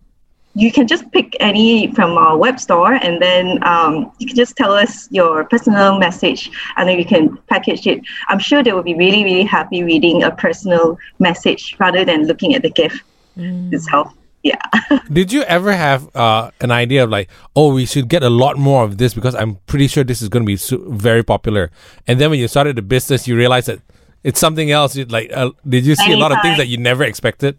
you 0.54 0.72
can 0.72 0.86
just 0.86 1.10
pick 1.12 1.36
any 1.38 1.92
from 1.92 2.16
our 2.16 2.36
web 2.36 2.58
store 2.58 2.94
and 2.94 3.20
then 3.20 3.62
um, 3.62 4.10
you 4.18 4.26
can 4.26 4.34
just 4.34 4.56
tell 4.56 4.72
us 4.72 5.06
your 5.10 5.44
personal 5.44 5.98
message 5.98 6.50
and 6.78 6.88
then 6.88 6.98
you 6.98 7.04
can 7.04 7.36
package 7.48 7.86
it. 7.86 8.00
I'm 8.28 8.38
sure 8.38 8.62
they 8.62 8.72
will 8.72 8.82
be 8.82 8.94
really, 8.94 9.22
really 9.22 9.44
happy 9.44 9.82
reading 9.82 10.22
a 10.22 10.30
personal 10.30 10.98
message 11.18 11.76
rather 11.78 12.06
than 12.06 12.26
looking 12.26 12.54
at 12.54 12.62
the 12.62 12.70
gift 12.70 13.02
itself. 13.36 14.14
Yeah. 14.42 14.60
Did 15.12 15.30
you 15.30 15.42
ever 15.42 15.72
have 15.72 16.14
uh, 16.16 16.50
an 16.60 16.70
idea 16.70 17.04
of 17.04 17.10
like, 17.10 17.28
oh, 17.54 17.74
we 17.74 17.84
should 17.84 18.08
get 18.08 18.22
a 18.22 18.30
lot 18.30 18.56
more 18.56 18.84
of 18.84 18.96
this 18.96 19.12
because 19.12 19.34
I'm 19.34 19.56
pretty 19.66 19.88
sure 19.88 20.04
this 20.04 20.22
is 20.22 20.30
going 20.30 20.44
to 20.44 20.46
be 20.46 20.56
su- 20.56 20.86
very 20.88 21.22
popular? 21.22 21.70
And 22.06 22.18
then 22.18 22.30
when 22.30 22.38
you 22.38 22.48
started 22.48 22.76
the 22.76 22.82
business, 22.82 23.28
you 23.28 23.36
realized 23.36 23.66
that 23.66 23.80
it's 24.22 24.40
something 24.40 24.70
else. 24.70 24.96
You, 24.96 25.04
like, 25.04 25.30
uh, 25.34 25.50
did 25.68 25.84
you 25.84 25.96
see 25.96 26.12
a 26.12 26.16
lot 26.16 26.32
of 26.32 26.38
things 26.42 26.58
that 26.58 26.68
you 26.68 26.78
never 26.78 27.02
expected? 27.04 27.58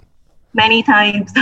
Many 0.57 0.83
times. 0.83 1.31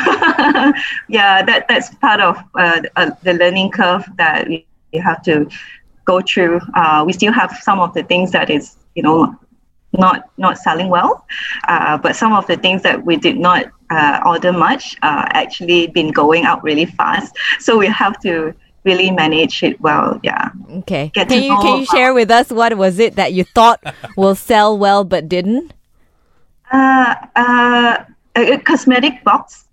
yeah, 1.09 1.41
that 1.41 1.65
that's 1.67 1.89
part 1.95 2.19
of 2.21 2.37
uh, 2.53 2.81
uh, 2.97 3.11
the 3.23 3.33
learning 3.33 3.71
curve 3.71 4.05
that 4.17 4.47
we, 4.47 4.67
we 4.93 4.99
have 4.99 5.23
to 5.23 5.49
go 6.03 6.21
through. 6.21 6.59
Uh, 6.75 7.03
we 7.07 7.13
still 7.13 7.33
have 7.33 7.51
some 7.63 7.79
of 7.79 7.93
the 7.95 8.03
things 8.03 8.31
that 8.31 8.51
is, 8.51 8.75
you 8.93 9.01
know, 9.01 9.35
not 9.93 10.29
not 10.37 10.57
selling 10.57 10.89
well, 10.89 11.25
uh, 11.67 11.97
but 11.97 12.15
some 12.15 12.33
of 12.33 12.45
the 12.45 12.57
things 12.57 12.83
that 12.83 13.03
we 13.05 13.15
did 13.15 13.37
not 13.39 13.65
uh, 13.89 14.19
order 14.25 14.51
much 14.51 14.95
uh, 15.01 15.25
actually 15.31 15.87
been 15.87 16.11
going 16.11 16.43
out 16.43 16.61
really 16.63 16.85
fast. 16.85 17.35
So 17.59 17.77
we 17.77 17.87
have 17.87 18.19
to 18.21 18.53
really 18.83 19.09
manage 19.09 19.63
it 19.63 19.79
well. 19.81 20.19
Yeah. 20.21 20.49
Okay. 20.83 21.11
Get 21.13 21.29
can 21.29 21.43
you 21.43 21.57
can 21.57 21.79
you 21.79 21.85
share 21.85 22.13
with 22.13 22.29
us 22.29 22.51
what 22.51 22.77
was 22.77 22.99
it 22.99 23.15
that 23.15 23.33
you 23.33 23.43
thought 23.43 23.81
will 24.17 24.35
sell 24.35 24.77
well 24.77 25.03
but 25.03 25.27
didn't? 25.29 25.73
Uh, 26.71 27.15
uh, 27.35 28.03
a, 28.35 28.53
a 28.53 28.59
cosmetic 28.59 29.23
box. 29.23 29.65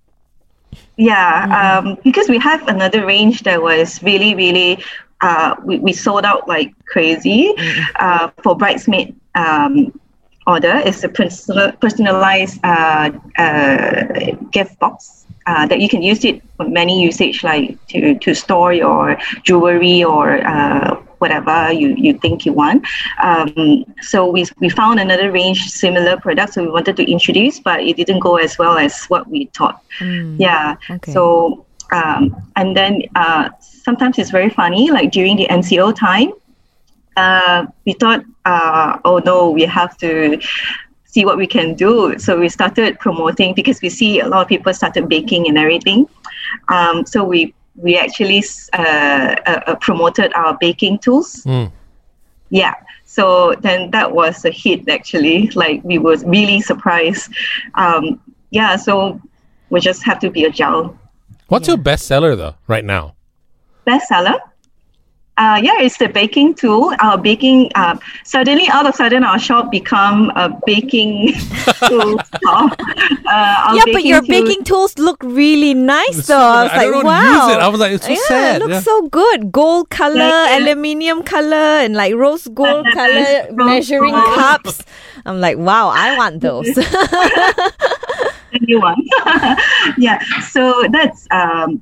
Yeah, 0.97 1.81
um, 1.85 1.99
because 2.04 2.28
we 2.28 2.38
have 2.38 2.66
another 2.69 3.04
range 3.07 3.42
that 3.42 3.62
was 3.62 4.02
really, 4.02 4.35
really, 4.35 4.83
uh, 5.21 5.54
we, 5.64 5.78
we 5.78 5.92
sold 5.92 6.25
out 6.25 6.49
like 6.49 6.73
crazy 6.87 7.54
uh, 7.97 8.28
for 8.42 8.57
bridesmaid 8.57 9.14
um, 9.35 9.99
order. 10.47 10.83
It's 10.85 11.02
a 11.02 11.09
personal, 11.09 11.73
personalized 11.73 12.61
uh, 12.64 13.11
uh, 13.38 14.37
gift 14.50 14.78
box 14.78 15.26
uh, 15.47 15.66
that 15.66 15.81
you 15.81 15.88
can 15.88 16.02
use 16.02 16.25
it 16.25 16.42
for 16.57 16.69
many 16.69 17.02
usage, 17.02 17.42
like 17.42 17.85
to, 17.88 18.19
to 18.19 18.35
store 18.35 18.73
your 18.73 19.16
jewelry 19.45 20.04
or 20.04 20.47
uh, 20.47 20.97
whatever 21.23 21.73
you, 21.73 21.95
you 21.97 22.12
think 22.19 22.45
you 22.45 22.52
want. 22.52 22.85
Um, 23.23 23.85
so 24.02 24.29
we, 24.31 24.45
we 24.59 24.69
found 24.69 25.00
another 25.00 25.33
range 25.33 25.61
similar 25.71 26.19
products 26.19 26.57
that 26.57 26.62
we 26.62 26.71
wanted 26.71 26.97
to 26.97 27.11
introduce, 27.11 27.61
but 27.61 27.81
it 27.81 27.97
didn't 27.97 28.21
go 28.21 28.37
as 28.37 28.59
well 28.59 28.76
as 28.76 29.05
what 29.07 29.26
we 29.29 29.47
thought. 29.57 29.83
Yeah. 30.38 30.76
Okay. 30.91 31.12
So 31.12 31.64
um, 31.93 32.23
and 32.57 32.76
then 32.76 33.02
uh, 33.14 33.50
sometimes 33.61 34.19
it's 34.19 34.31
very 34.31 34.50
funny, 34.50 34.91
like 34.91 35.12
during 35.12 35.37
the 35.37 35.47
MCO 35.49 35.95
time, 35.95 36.33
uh, 37.17 37.67
we 37.85 37.93
thought, 37.93 38.25
uh, 38.47 38.99
oh 39.05 39.19
no, 39.19 39.50
we 39.50 39.62
have 39.62 39.97
to 39.99 40.41
see 41.05 41.25
what 41.26 41.37
we 41.37 41.47
can 41.47 41.75
do. 41.75 42.19
So 42.19 42.38
we 42.38 42.49
started 42.49 42.99
promoting 42.99 43.55
because 43.55 43.83
we 43.83 43.91
see 43.91 44.21
a 44.21 44.26
lot 44.26 44.41
of 44.43 44.49
people 44.49 44.73
started 44.73 45.09
baking 45.09 45.47
and 45.49 45.59
everything. 45.59 46.09
Um, 46.69 47.05
so 47.05 47.23
we 47.23 47.55
we 47.76 47.99
actually 47.99 48.45
uh, 48.73 49.35
uh, 49.47 49.61
uh, 49.67 49.75
promoted 49.76 50.33
our 50.35 50.57
baking 50.61 50.99
tools. 50.99 51.43
Mm. 51.45 51.73
Yeah. 52.50 52.75
So 53.05 53.55
then 53.61 53.91
that 53.93 54.12
was 54.12 54.45
a 54.45 54.50
hit 54.50 54.88
actually. 54.88 55.49
Like 55.50 55.83
we 55.85 55.99
were 55.99 56.17
really 56.25 56.61
surprised. 56.61 57.33
Um, 57.75 58.21
yeah. 58.50 58.76
So 58.76 59.21
we 59.71 59.81
just 59.81 60.05
have 60.05 60.19
to 60.21 60.31
be 60.31 60.45
agile. 60.47 60.97
What's 61.49 61.69
your 61.69 61.76
best 61.76 62.07
seller 62.07 62.37
though 62.37 62.55
right 62.67 62.85
now? 62.85 63.14
Bestseller. 63.87 64.38
Uh, 65.38 65.58
yeah, 65.62 65.80
it's 65.80 65.96
the 65.96 66.08
baking 66.08 66.54
tool. 66.54 66.92
Our 67.00 67.16
baking 67.16 67.70
uh, 67.74 67.96
suddenly, 68.22 68.68
all 68.68 68.86
of 68.86 68.92
a 68.94 68.96
sudden, 68.96 69.24
our 69.24 69.38
shop 69.38 69.70
become 69.70 70.30
a 70.36 70.50
baking 70.66 71.32
tool 71.88 72.18
shop. 72.44 72.76
Uh, 72.78 73.72
yeah, 73.74 73.82
but 73.92 74.04
your 74.04 74.20
tool- 74.20 74.28
baking 74.28 74.62
tools 74.64 74.98
look 74.98 75.22
really 75.24 75.72
nice, 75.72 76.26
though. 76.26 76.36
I 76.36 76.62
was 76.64 76.72
I 76.72 76.76
like, 76.76 76.90
don't 76.92 77.04
wow. 77.06 77.46
use 77.48 77.56
it. 77.56 77.60
I 77.62 77.68
was 77.68 77.80
like, 77.80 77.92
it's 77.92 78.04
so 78.04 78.10
yeah, 78.12 78.18
sad. 78.28 78.56
it 78.56 78.58
looks 78.60 78.72
Yeah. 78.74 78.80
so 78.80 79.08
good. 79.08 79.50
Gold 79.50 79.88
color, 79.88 80.18
Yeah. 80.18 80.58
aluminium 80.58 81.22
color, 81.22 81.80
and 81.80 81.94
like 81.94 82.14
rose 82.14 82.46
gold 82.48 82.84
Yes, 82.84 82.94
color 83.48 83.56
rose 83.56 83.66
measuring 83.70 84.12
gold. 84.12 84.34
cups. 84.34 84.84
I'm 85.24 85.40
like, 85.40 85.56
wow, 85.56 85.88
I 85.88 86.14
want 86.18 86.40
those. 86.42 86.66
the 86.74 88.58
new 88.60 88.80
one. 88.80 88.96
yeah, 89.96 90.20
so 90.50 90.84
that's 90.90 91.26
um, 91.30 91.80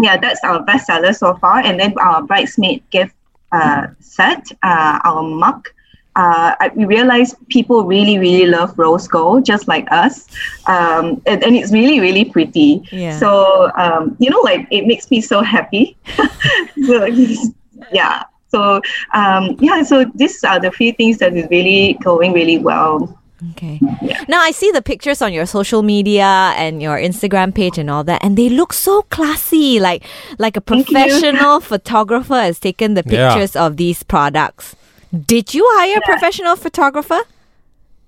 yeah, 0.00 0.16
that's 0.16 0.40
our 0.44 0.64
bestseller 0.64 1.14
so 1.14 1.34
far. 1.36 1.58
And 1.58 1.78
then 1.78 1.94
our 1.98 2.22
bridesmaid 2.22 2.88
gift 2.90 3.14
uh, 3.52 3.88
set, 4.00 4.50
uh, 4.62 5.00
our 5.04 5.22
mug. 5.22 5.68
Uh, 6.16 6.54
I, 6.58 6.72
we 6.74 6.84
realized 6.84 7.36
people 7.48 7.84
really, 7.84 8.18
really 8.18 8.46
love 8.46 8.76
rose 8.76 9.06
gold, 9.06 9.44
just 9.44 9.68
like 9.68 9.86
us, 9.92 10.26
um, 10.66 11.22
and, 11.26 11.44
and 11.44 11.54
it's 11.54 11.70
really, 11.70 12.00
really 12.00 12.24
pretty. 12.24 12.82
Yeah. 12.90 13.16
So 13.18 13.70
um, 13.76 14.16
you 14.18 14.28
know, 14.28 14.40
like 14.40 14.66
it 14.72 14.86
makes 14.86 15.10
me 15.12 15.20
so 15.20 15.42
happy. 15.42 15.96
so, 16.86 17.04
yeah. 17.92 18.24
So 18.48 18.80
um, 19.14 19.56
yeah. 19.60 19.82
So 19.84 20.10
these 20.16 20.42
are 20.42 20.58
the 20.58 20.72
few 20.72 20.92
things 20.92 21.18
that 21.18 21.36
is 21.36 21.46
really 21.50 21.96
going 22.02 22.32
really 22.32 22.58
well. 22.58 23.17
Okay. 23.54 23.80
Now 24.28 24.40
I 24.40 24.50
see 24.50 24.70
the 24.72 24.82
pictures 24.82 25.22
on 25.22 25.32
your 25.32 25.46
social 25.46 25.82
media 25.82 26.52
and 26.56 26.82
your 26.82 26.96
Instagram 26.98 27.54
page 27.54 27.78
and 27.78 27.88
all 27.88 28.02
that, 28.04 28.24
and 28.24 28.36
they 28.36 28.48
look 28.48 28.72
so 28.72 29.02
classy. 29.10 29.78
Like 29.78 30.04
like 30.38 30.56
a 30.56 30.60
professional 30.60 31.60
photographer 31.72 32.34
has 32.34 32.58
taken 32.58 32.94
the 32.94 33.04
Yeah. 33.06 33.32
pictures 33.34 33.54
of 33.54 33.76
these 33.76 34.02
products. 34.02 34.74
Did 35.26 35.54
you 35.54 35.64
hire 35.78 35.98
a 35.98 36.00
professional 36.02 36.56
photographer? 36.56 37.20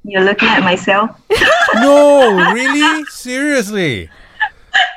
You're 0.02 0.24
looking 0.24 0.48
at 0.48 0.62
myself. 0.64 1.10
no, 1.74 2.52
really? 2.52 3.04
Seriously? 3.10 4.10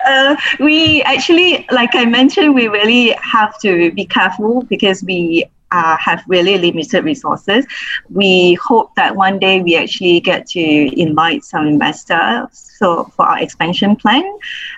Uh, 0.08 0.36
we 0.60 1.02
actually, 1.04 1.66
like 1.72 1.94
I 1.96 2.06
mentioned, 2.06 2.56
we 2.56 2.68
really 2.68 3.16
have 3.22 3.58
to 3.62 3.92
be 3.92 4.06
careful 4.06 4.63
because 4.63 5.04
we 5.04 5.46
uh, 5.74 5.98
have 5.98 6.24
really 6.27 6.58
limited 6.58 7.03
resources. 7.03 7.65
We 8.10 8.53
hope 8.56 8.96
that 8.96 9.15
one 9.15 9.39
day 9.39 9.62
we 9.62 9.75
actually 9.75 10.20
get 10.20 10.48
to 10.50 10.62
invite 10.62 11.44
some 11.44 11.68
investors 11.68 12.48
so 12.51 13.06
for 13.15 13.25
our 13.25 13.39
expansion 13.39 13.96
plan. 13.96 14.24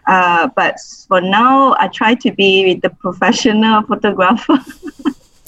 Uh, 0.07 0.47
but 0.55 0.77
for 1.07 1.21
now, 1.21 1.75
I 1.79 1.87
try 1.89 2.15
to 2.15 2.31
be 2.31 2.75
the 2.75 2.89
professional 2.89 3.81
photographer. 3.89 4.57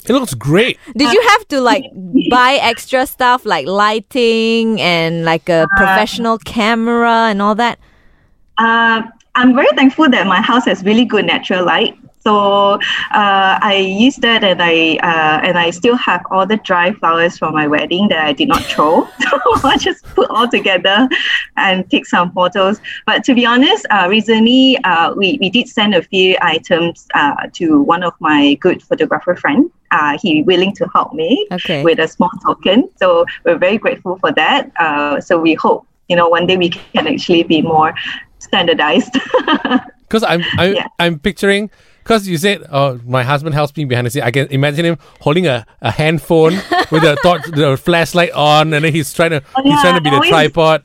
It 0.04 0.12
looks 0.14 0.34
great. 0.34 0.78
Did 0.96 1.12
you 1.12 1.22
have 1.28 1.48
to 1.48 1.60
like 1.60 1.84
buy 2.30 2.58
extra 2.60 3.06
stuff 3.06 3.44
like 3.44 3.66
lighting 3.66 4.80
and 4.80 5.24
like 5.24 5.48
a 5.48 5.66
professional 5.76 6.38
camera 6.38 7.28
and 7.30 7.42
all 7.42 7.54
that? 7.56 7.78
Uh, 8.56 9.02
I'm 9.34 9.54
very 9.54 9.68
thankful 9.76 10.08
that 10.10 10.26
my 10.26 10.40
house 10.40 10.64
has 10.64 10.82
really 10.82 11.04
good 11.04 11.26
natural 11.26 11.64
light. 11.64 11.96
So 12.28 12.74
uh, 13.22 13.54
I 13.72 13.76
used 13.98 14.20
that, 14.20 14.44
and 14.44 14.60
I 14.62 14.98
uh, 15.02 15.40
and 15.46 15.56
I 15.58 15.70
still 15.70 15.96
have 15.96 16.20
all 16.30 16.44
the 16.44 16.58
dry 16.58 16.92
flowers 16.92 17.38
from 17.38 17.54
my 17.54 17.66
wedding 17.66 18.08
that 18.08 18.20
I 18.30 18.34
did 18.34 18.48
not 18.48 18.62
throw. 18.64 19.08
so 19.26 19.36
I 19.64 19.78
just 19.78 20.04
put 20.14 20.28
all 20.28 20.46
together 20.46 21.08
and 21.56 21.88
take 21.90 22.04
some 22.04 22.30
photos. 22.32 22.80
But 23.06 23.24
to 23.24 23.34
be 23.34 23.46
honest, 23.46 23.86
uh, 23.90 24.06
recently 24.10 24.76
uh, 24.84 25.14
we 25.14 25.38
we 25.40 25.48
did 25.48 25.68
send 25.68 25.94
a 25.94 26.02
few 26.02 26.36
items 26.42 27.06
uh, 27.14 27.48
to 27.54 27.80
one 27.80 28.02
of 28.02 28.12
my 28.20 28.54
good 28.60 28.82
photographer 28.82 29.34
friend. 29.34 29.70
Uh, 29.90 30.18
he 30.22 30.42
willing 30.42 30.74
to 30.76 30.84
help 30.94 31.14
me 31.14 31.46
Okay. 31.50 31.82
with 31.82 31.98
a 31.98 32.08
small 32.08 32.30
token. 32.44 32.90
So 33.00 33.24
we're 33.44 33.56
very 33.56 33.78
grateful 33.78 34.18
for 34.20 34.32
that. 34.32 34.70
Uh, 34.76 35.18
so 35.18 35.40
we 35.40 35.54
hope 35.54 35.86
you 36.10 36.16
know 36.16 36.28
one 36.28 36.44
day 36.46 36.58
we 36.58 36.68
can 36.68 37.06
actually 37.08 37.44
be 37.44 37.62
more 37.62 37.94
standardized. 38.38 39.16
Because 40.08 40.24
I'm 40.24 40.42
I'm, 40.56 40.72
Yeah. 40.74 40.88
I'm 40.98 41.18
picturing 41.18 41.70
because 42.08 42.26
you 42.26 42.38
said 42.38 42.64
oh 42.72 42.98
my 43.04 43.22
husband 43.22 43.54
helps 43.54 43.76
me 43.76 43.84
behind 43.84 44.06
the 44.06 44.10
scene. 44.10 44.22
I 44.22 44.30
can 44.30 44.48
imagine 44.48 44.86
him 44.86 44.98
holding 45.20 45.46
a, 45.46 45.66
a 45.82 45.90
handphone 45.90 46.54
with 46.90 47.04
a 47.04 47.18
torch, 47.22 47.42
the 47.52 47.76
flashlight 47.76 48.32
on, 48.32 48.72
and 48.72 48.82
then 48.82 48.94
he's 48.94 49.12
trying 49.12 49.30
to 49.30 49.42
he's 49.62 49.66
yeah, 49.66 49.80
trying 49.82 49.94
to 49.94 50.00
be 50.00 50.10
the 50.10 50.20
tripod. 50.20 50.82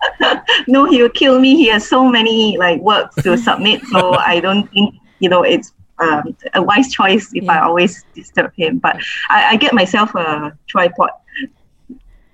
no, 0.68 0.84
he 0.84 1.00
will 1.00 1.08
kill 1.08 1.40
me. 1.40 1.56
He 1.56 1.68
has 1.68 1.88
so 1.88 2.06
many 2.06 2.58
like 2.58 2.80
works 2.82 3.16
to 3.22 3.38
submit, 3.38 3.82
so 3.86 4.12
I 4.18 4.40
don't 4.40 4.70
think 4.70 4.94
you 5.20 5.30
know 5.30 5.42
it's 5.42 5.72
um, 5.98 6.36
a 6.52 6.62
wise 6.62 6.92
choice 6.92 7.30
if 7.32 7.48
I 7.48 7.60
always 7.60 8.04
disturb 8.14 8.52
him. 8.54 8.78
But 8.78 8.96
I, 9.30 9.52
I 9.52 9.56
get 9.56 9.72
myself 9.72 10.14
a 10.14 10.56
tripod. 10.68 11.10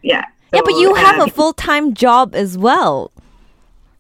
Yeah. 0.02 0.24
yeah, 0.52 0.61
but 0.64 0.74
you 0.74 0.94
have 0.94 1.20
uh, 1.20 1.24
a 1.24 1.31
full 1.31 1.52
time 1.52 1.94
job 1.94 2.35
as 2.35 2.59
well. 2.59 3.12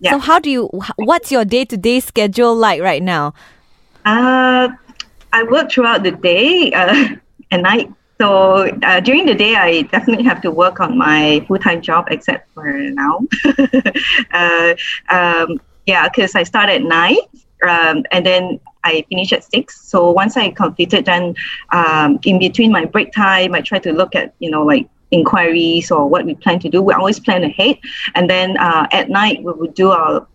Yeah. 0.00 0.12
So 0.12 0.18
how 0.18 0.40
do 0.40 0.50
you? 0.50 0.66
What's 0.96 1.30
your 1.30 1.44
day 1.44 1.64
to 1.66 1.76
day 1.76 2.00
schedule 2.00 2.56
like 2.56 2.82
right 2.82 3.02
now? 3.02 3.34
Uh, 4.08 4.70
I 5.34 5.42
work 5.42 5.70
throughout 5.70 6.02
the 6.02 6.12
day 6.12 6.72
uh, 6.72 7.08
and 7.50 7.62
night. 7.62 7.92
So 8.18 8.66
uh, 8.82 9.00
during 9.00 9.26
the 9.26 9.34
day, 9.34 9.54
I 9.54 9.82
definitely 9.82 10.24
have 10.24 10.40
to 10.42 10.50
work 10.50 10.80
on 10.80 10.96
my 10.96 11.44
full 11.46 11.58
time 11.58 11.82
job, 11.82 12.06
except 12.10 12.48
for 12.54 12.72
now. 12.72 13.20
uh, 14.32 14.74
um, 15.10 15.60
yeah, 15.86 16.08
because 16.08 16.34
I 16.34 16.42
start 16.42 16.70
at 16.70 16.82
nine, 16.82 17.18
um, 17.68 18.02
and 18.10 18.24
then 18.24 18.58
I 18.82 19.04
finish 19.10 19.30
at 19.34 19.44
six. 19.44 19.82
So 19.82 20.10
once 20.10 20.38
I 20.38 20.50
completed, 20.50 21.04
then 21.04 21.34
um, 21.70 22.18
in 22.24 22.38
between 22.38 22.72
my 22.72 22.86
break 22.86 23.12
time, 23.12 23.54
I 23.54 23.60
try 23.60 23.78
to 23.78 23.92
look 23.92 24.16
at 24.16 24.34
you 24.38 24.50
know 24.50 24.64
like 24.64 24.88
inquiries 25.10 25.90
or 25.90 26.08
what 26.08 26.24
we 26.24 26.34
plan 26.34 26.58
to 26.60 26.70
do. 26.70 26.80
We 26.80 26.94
always 26.94 27.20
plan 27.20 27.44
ahead, 27.44 27.76
and 28.14 28.28
then 28.28 28.56
uh, 28.56 28.88
at 28.90 29.10
night 29.10 29.42
we 29.44 29.52
would 29.52 29.74
do 29.74 29.90
our 29.90 30.26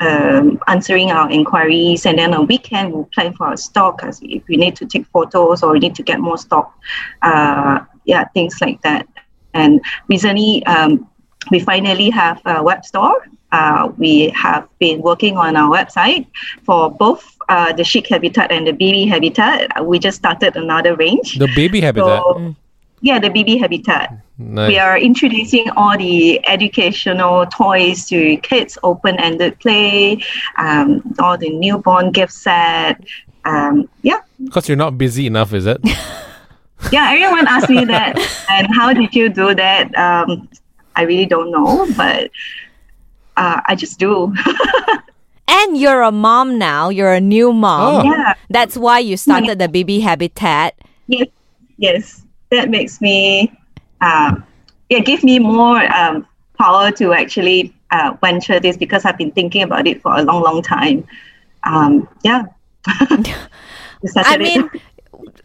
um, 0.00 0.60
answering 0.66 1.10
our 1.10 1.30
inquiries, 1.30 2.06
and 2.06 2.18
then 2.18 2.34
on 2.34 2.46
weekend 2.46 2.92
we'll 2.92 3.08
plan 3.14 3.32
for 3.34 3.46
our 3.46 3.56
stock 3.56 4.02
as 4.02 4.20
if 4.22 4.42
we 4.48 4.56
need 4.56 4.76
to 4.76 4.86
take 4.86 5.06
photos 5.06 5.62
or 5.62 5.72
we 5.72 5.78
need 5.78 5.94
to 5.94 6.02
get 6.02 6.20
more 6.20 6.38
stock, 6.38 6.78
uh, 7.22 7.80
yeah, 8.04 8.24
things 8.28 8.60
like 8.60 8.80
that. 8.82 9.06
And 9.54 9.80
recently, 10.08 10.64
um, 10.66 11.08
we 11.50 11.60
finally 11.60 12.10
have 12.10 12.40
a 12.44 12.62
web 12.62 12.84
store. 12.84 13.26
Uh, 13.52 13.90
we 13.96 14.28
have 14.30 14.68
been 14.78 15.00
working 15.00 15.36
on 15.36 15.56
our 15.56 15.70
website 15.70 16.26
for 16.64 16.90
both 16.90 17.36
uh, 17.48 17.72
the 17.72 17.84
chic 17.84 18.08
habitat 18.08 18.50
and 18.50 18.66
the 18.66 18.72
baby 18.72 19.06
habitat. 19.06 19.84
We 19.84 19.98
just 19.98 20.18
started 20.18 20.56
another 20.56 20.94
range. 20.96 21.38
The 21.38 21.48
baby 21.54 21.80
habitat. 21.80 22.22
So, 22.22 22.54
yeah, 23.00 23.18
the 23.18 23.30
baby 23.30 23.56
habitat 23.56 24.25
Nice. 24.38 24.68
we 24.68 24.78
are 24.78 24.98
introducing 24.98 25.70
all 25.70 25.96
the 25.96 26.46
educational 26.46 27.46
toys 27.46 28.06
to 28.08 28.36
kids, 28.38 28.76
open-ended 28.82 29.58
play, 29.60 30.22
um, 30.58 31.02
all 31.18 31.38
the 31.38 31.50
newborn 31.50 32.12
gift 32.12 32.32
set. 32.32 33.02
Um, 33.44 33.88
yeah, 34.02 34.20
Because 34.44 34.68
you're 34.68 34.76
not 34.76 34.98
busy 34.98 35.26
enough, 35.26 35.54
is 35.54 35.66
it? 35.66 35.80
yeah. 36.92 37.12
Everyone 37.12 37.46
asks 37.46 37.70
me 37.70 37.84
that, 37.86 38.18
and 38.50 38.66
how 38.74 38.92
did 38.92 39.14
you 39.14 39.28
do 39.28 39.54
that? 39.54 39.96
Um, 39.96 40.48
I 40.96 41.02
really 41.02 41.26
don't 41.26 41.50
know, 41.50 41.86
but 41.96 42.30
uh, 43.36 43.60
I 43.66 43.74
just 43.74 43.98
do. 43.98 44.34
And 45.48 45.78
you're 45.78 46.02
a 46.02 46.10
mom 46.12 46.58
now. 46.58 46.88
You're 46.88 47.12
a 47.12 47.20
new 47.20 47.52
mom. 47.52 48.04
Oh. 48.06 48.10
yeah. 48.10 48.34
That's 48.50 48.76
why 48.76 48.98
you 48.98 49.16
started 49.16 49.58
the 49.58 49.68
baby 49.68 50.00
habitat. 50.00 50.76
Yes, 51.06 51.28
yes. 51.78 52.26
That 52.50 52.68
makes 52.68 53.00
me, 53.00 53.52
um, 54.00 54.44
yeah, 54.88 55.00
give 55.00 55.24
me 55.24 55.38
more 55.38 55.82
um, 55.94 56.26
power 56.58 56.90
to 56.92 57.12
actually 57.12 57.74
uh, 57.90 58.16
venture 58.20 58.60
this 58.60 58.76
because 58.76 59.04
I've 59.04 59.18
been 59.18 59.32
thinking 59.32 59.62
about 59.62 59.86
it 59.86 60.02
for 60.02 60.16
a 60.16 60.22
long, 60.22 60.42
long 60.42 60.62
time. 60.62 61.06
Um, 61.64 62.08
yeah. 62.22 62.44
I 62.86 64.36
mean, 64.38 64.70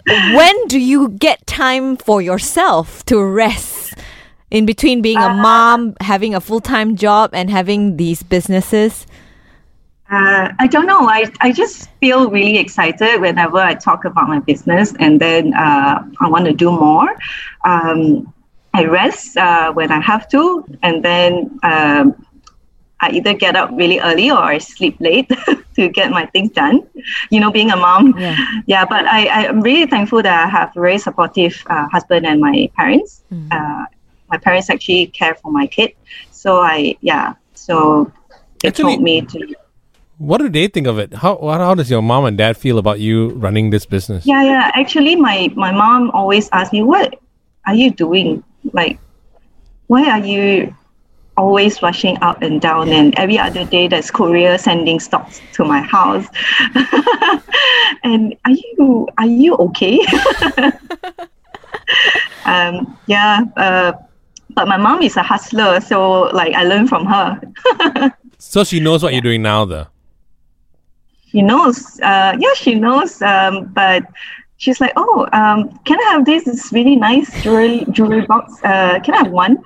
when 0.05 0.67
do 0.67 0.79
you 0.79 1.09
get 1.09 1.45
time 1.47 1.97
for 1.97 2.21
yourself 2.21 3.03
to 3.05 3.23
rest 3.23 3.93
in 4.51 4.65
between 4.65 5.01
being 5.01 5.17
a 5.17 5.33
mom, 5.33 5.95
having 6.01 6.35
a 6.35 6.41
full 6.41 6.59
time 6.59 6.95
job, 6.95 7.31
and 7.33 7.49
having 7.49 7.97
these 7.97 8.21
businesses? 8.21 9.07
Uh, 10.11 10.51
I 10.59 10.67
don't 10.67 10.85
know. 10.85 11.07
I, 11.07 11.31
I 11.39 11.53
just 11.53 11.89
feel 12.01 12.29
really 12.29 12.57
excited 12.57 13.21
whenever 13.21 13.57
I 13.57 13.75
talk 13.75 14.03
about 14.03 14.27
my 14.27 14.39
business, 14.39 14.93
and 14.99 15.21
then 15.21 15.53
uh, 15.53 16.03
I 16.19 16.27
want 16.27 16.45
to 16.45 16.53
do 16.53 16.69
more. 16.69 17.15
Um, 17.63 18.33
I 18.73 18.85
rest 18.85 19.35
uh, 19.37 19.73
when 19.73 19.91
I 19.91 19.99
have 19.99 20.27
to, 20.29 20.63
and 20.81 21.03
then 21.03 21.59
um, 21.63 22.25
I 23.01 23.09
either 23.11 23.33
get 23.33 23.55
up 23.55 23.69
really 23.73 23.99
early 23.99 24.31
or 24.31 24.37
I 24.37 24.59
sleep 24.59 24.95
late 24.99 25.29
to 25.75 25.89
get 25.89 26.11
my 26.11 26.25
things 26.27 26.51
done. 26.51 26.87
You 27.29 27.39
know, 27.41 27.51
being 27.51 27.71
a 27.71 27.75
mom. 27.75 28.13
Yeah. 28.17 28.35
Yeah, 28.67 28.85
but 28.85 29.05
I, 29.05 29.27
I'm 29.47 29.61
really 29.61 29.87
thankful 29.87 30.21
that 30.23 30.45
I 30.45 30.49
have 30.49 30.69
a 30.75 30.79
very 30.79 30.97
supportive 30.99 31.61
uh, 31.67 31.87
husband 31.89 32.25
and 32.25 32.39
my 32.39 32.69
parents. 32.77 33.23
Uh, 33.51 33.85
my 34.29 34.37
parents 34.37 34.69
actually 34.69 35.07
care 35.07 35.35
for 35.35 35.51
my 35.51 35.67
kid. 35.67 35.91
So 36.31 36.61
I, 36.61 36.95
yeah, 37.01 37.33
so 37.53 38.11
they 38.61 38.69
Actually- 38.69 38.93
told 38.95 39.03
me 39.03 39.21
to, 39.21 39.55
What 40.17 40.37
do 40.37 40.47
they 40.49 40.67
think 40.67 40.87
of 40.87 40.97
it? 40.99 41.13
How 41.15 41.35
how 41.41 41.73
does 41.75 41.89
your 41.89 42.01
mom 42.03 42.23
and 42.25 42.37
dad 42.37 42.55
feel 42.55 42.77
about 42.77 42.99
you 43.01 43.29
running 43.45 43.71
this 43.71 43.85
business? 43.85 44.25
yeah, 44.25 44.43
yeah. 44.43 44.71
Actually, 44.75 45.15
my, 45.17 45.51
my 45.57 45.71
mom 45.73 46.11
always 46.11 46.47
asks 46.53 46.71
me, 46.71 46.81
what 46.83 47.19
are 47.67 47.73
you 47.75 47.89
doing? 47.91 48.43
Like, 48.73 48.99
why 49.87 50.09
are 50.09 50.19
you 50.25 50.73
always 51.37 51.81
rushing 51.81 52.17
up 52.21 52.41
and 52.41 52.61
down 52.61 52.89
and 52.89 53.17
every 53.17 53.39
other 53.39 53.65
day 53.65 53.87
there's 53.87 54.11
courier 54.11 54.57
sending 54.57 54.99
stocks 54.99 55.41
to 55.53 55.63
my 55.65 55.81
house? 55.81 56.27
And 58.03 58.35
are 58.45 58.51
you 58.51 59.07
are 59.17 59.27
you 59.27 59.55
okay? 59.55 59.99
Um 62.45 62.97
yeah 63.07 63.41
uh 63.57 63.93
but 64.55 64.67
my 64.67 64.77
mom 64.77 65.01
is 65.01 65.15
a 65.17 65.23
hustler 65.23 65.79
so 65.79 66.23
like 66.33 66.53
i 66.55 66.63
learned 66.63 66.89
from 66.89 67.05
her. 67.05 67.39
So 68.37 68.63
she 68.63 68.79
knows 68.79 69.03
what 69.03 69.13
you're 69.13 69.21
doing 69.21 69.43
now, 69.43 69.65
though. 69.65 69.87
she 71.29 71.41
knows 71.43 71.99
uh 72.01 72.35
yeah 72.39 72.53
she 72.55 72.75
knows 72.75 73.21
um 73.21 73.65
but 73.73 74.03
she's 74.63 74.79
like 74.83 74.93
oh 74.95 75.27
um 75.33 75.59
can 75.89 75.97
i 76.05 76.07
have 76.13 76.23
this 76.29 76.43
this 76.49 76.71
really 76.77 76.95
nice 76.95 77.27
jewelry 77.43 77.77
jewelry 77.97 78.21
box 78.31 78.45
uh 78.63 78.99
can 79.03 79.13
i 79.15 79.17
have 79.23 79.31
one 79.31 79.57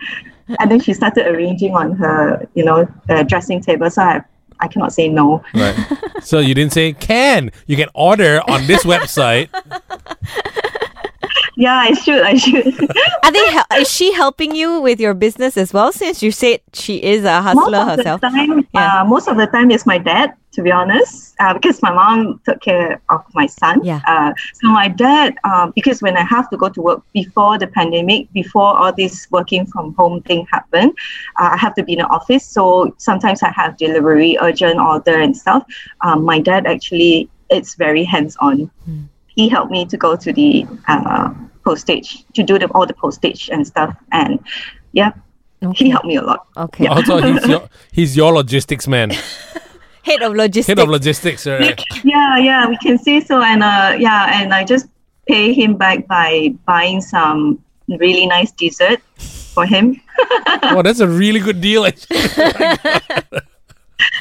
and 0.59 0.71
then 0.71 0.79
she 0.79 0.93
started 0.93 1.23
arranging 1.31 1.73
on 1.81 1.91
her 2.01 2.47
you 2.55 2.63
know 2.63 2.87
uh, 3.09 3.23
dressing 3.23 3.59
table 3.61 3.89
so 3.89 4.01
i 4.01 4.21
i 4.61 4.67
cannot 4.71 4.93
say 4.93 5.07
no 5.09 5.27
Right. 5.53 5.75
so 6.23 6.39
you 6.39 6.53
didn't 6.55 6.71
say 6.73 6.93
can. 6.93 7.51
You 7.67 7.75
can 7.75 7.89
order 7.93 8.39
on 8.47 8.65
this 8.71 8.83
website. 8.93 9.49
yeah 11.57 11.75
i 11.87 11.93
should 11.93 12.21
i 12.21 12.35
should 12.35 12.67
Are 13.23 13.31
they? 13.31 13.45
Hel- 13.51 13.65
is 13.81 13.89
she 13.91 14.13
helping 14.13 14.55
you 14.55 14.79
with 14.81 14.99
your 14.99 15.13
business 15.13 15.57
as 15.57 15.73
well? 15.73 15.91
Since 15.91 16.21
you 16.23 16.31
said 16.31 16.59
she 16.73 16.95
is 17.01 17.23
a 17.23 17.41
hustler 17.41 17.71
most 17.71 17.73
hustler 17.73 17.91
of 17.93 17.97
herself. 17.97 18.21
the 18.21 18.29
time 18.29 18.67
Yeah. 18.73 19.01
uh, 19.01 19.05
most 19.05 19.27
of 19.27 19.35
the 19.37 19.47
time 19.47 19.71
is 19.71 19.85
my 19.85 19.97
dad 19.97 20.33
to 20.55 20.61
be 20.61 20.71
honest 20.71 21.35
uh, 21.39 21.53
because 21.53 21.81
my 21.81 21.91
mom 21.91 22.39
took 22.45 22.59
care 22.61 23.01
of 23.09 23.21
my 23.33 23.45
son. 23.45 23.83
Yeah. 23.83 24.01
uh, 24.07 24.33
so 24.53 24.69
my 24.69 24.87
dad 24.87 25.35
um, 25.43 25.71
because 25.75 26.01
when 26.01 26.15
i 26.17 26.25
have 26.35 26.49
to 26.49 26.57
go 26.57 26.69
to 26.69 26.81
work 26.81 27.01
before 27.13 27.57
the 27.57 27.67
pandemic 27.67 28.31
before 28.33 28.71
all 28.79 28.93
this 28.93 29.27
working 29.31 29.65
from 29.65 29.93
home 29.95 30.21
thing 30.23 30.47
happened 30.51 30.91
uh, 31.39 31.49
i 31.55 31.57
have 31.57 31.73
to 31.75 31.83
be 31.83 31.93
in 31.93 31.99
the 31.99 32.07
office. 32.07 32.45
So 32.45 32.93
sometimes 32.97 33.43
i 33.43 33.51
have 33.51 33.77
delivery 33.77 34.37
urgent 34.41 34.79
order 34.79 35.17
and 35.25 35.35
stuff. 35.35 35.63
Um, 36.01 36.23
my 36.23 36.39
dad 36.39 36.65
actually 36.65 37.29
it's 37.49 37.75
very 37.75 38.03
hands-on. 38.03 38.71
He 39.27 39.49
helped 39.49 39.71
me 39.71 39.85
to 39.85 39.97
go 39.97 40.15
to 40.15 40.33
the 40.33 40.65
uh, 40.87 41.33
postage 41.63 42.25
to 42.33 42.41
do 42.41 42.57
the, 42.57 42.67
all 42.75 42.85
the 42.87 42.93
postage 42.93 43.49
and 43.53 43.67
stuff. 43.67 43.95
And 44.11 44.39
yeah 44.93 45.11
Okay. 45.63 45.85
he 45.85 45.89
helped 45.89 46.05
me 46.05 46.15
a 46.17 46.21
lot. 46.21 46.45
Okay. 46.57 46.85
Also, 46.87 47.21
he's 47.21 47.47
your 47.53 47.69
he's 47.91 48.17
your 48.17 48.33
logistics 48.33 48.87
man, 48.87 49.11
Head 50.05 50.21
of 50.21 50.33
logistics. 50.35 50.67
head 50.67 50.79
of 50.79 50.89
logistics. 50.89 51.45
Right? 51.47 51.81
yeah 52.03 52.37
yeah 52.37 52.67
we 52.67 52.77
can 52.77 52.97
say 52.97 53.19
so 53.21 53.41
and 53.41 53.63
uh 53.63 53.95
yeah 53.99 54.39
and 54.41 54.53
i 54.53 54.63
just 54.63 54.85
pay 55.27 55.51
him 55.53 55.75
back 55.75 56.05
by 56.07 56.53
buying 56.65 57.01
some 57.01 57.57
really 57.87 58.25
nice 58.27 58.51
dessert 58.51 59.01
for 59.55 59.65
him 59.65 59.99
oh, 60.63 60.81
that's 60.83 60.99
a 60.99 61.07
really 61.07 61.39
good 61.39 61.59
deal. 61.61 61.85
actually. 61.85 62.17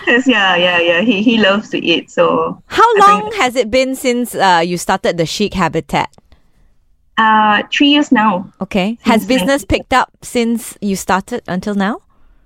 'Cause, 0.05 0.27
yeah 0.37 0.57
yeah 0.57 0.79
yeah 0.81 1.01
he, 1.03 1.23
he 1.23 1.37
loves 1.39 1.69
to 1.71 1.79
eat 1.85 2.11
so 2.11 2.61
How 2.67 2.83
I 2.83 3.01
long 3.07 3.21
think- 3.23 3.35
has 3.43 3.57
it 3.57 3.71
been 3.71 3.95
since 3.97 4.35
uh, 4.35 4.63
you 4.65 4.79
started 4.79 5.17
the 5.19 5.27
Chic 5.27 5.55
Habitat? 5.55 6.11
uh 7.17 7.63
three 7.73 7.89
years 7.95 8.11
now 8.11 8.51
Okay. 8.61 8.99
Has 9.03 9.25
business 9.27 9.65
picked 9.65 9.93
up 9.93 10.11
since 10.23 10.77
you 10.81 10.97
started 10.97 11.43
until 11.47 11.75
now? 11.75 12.01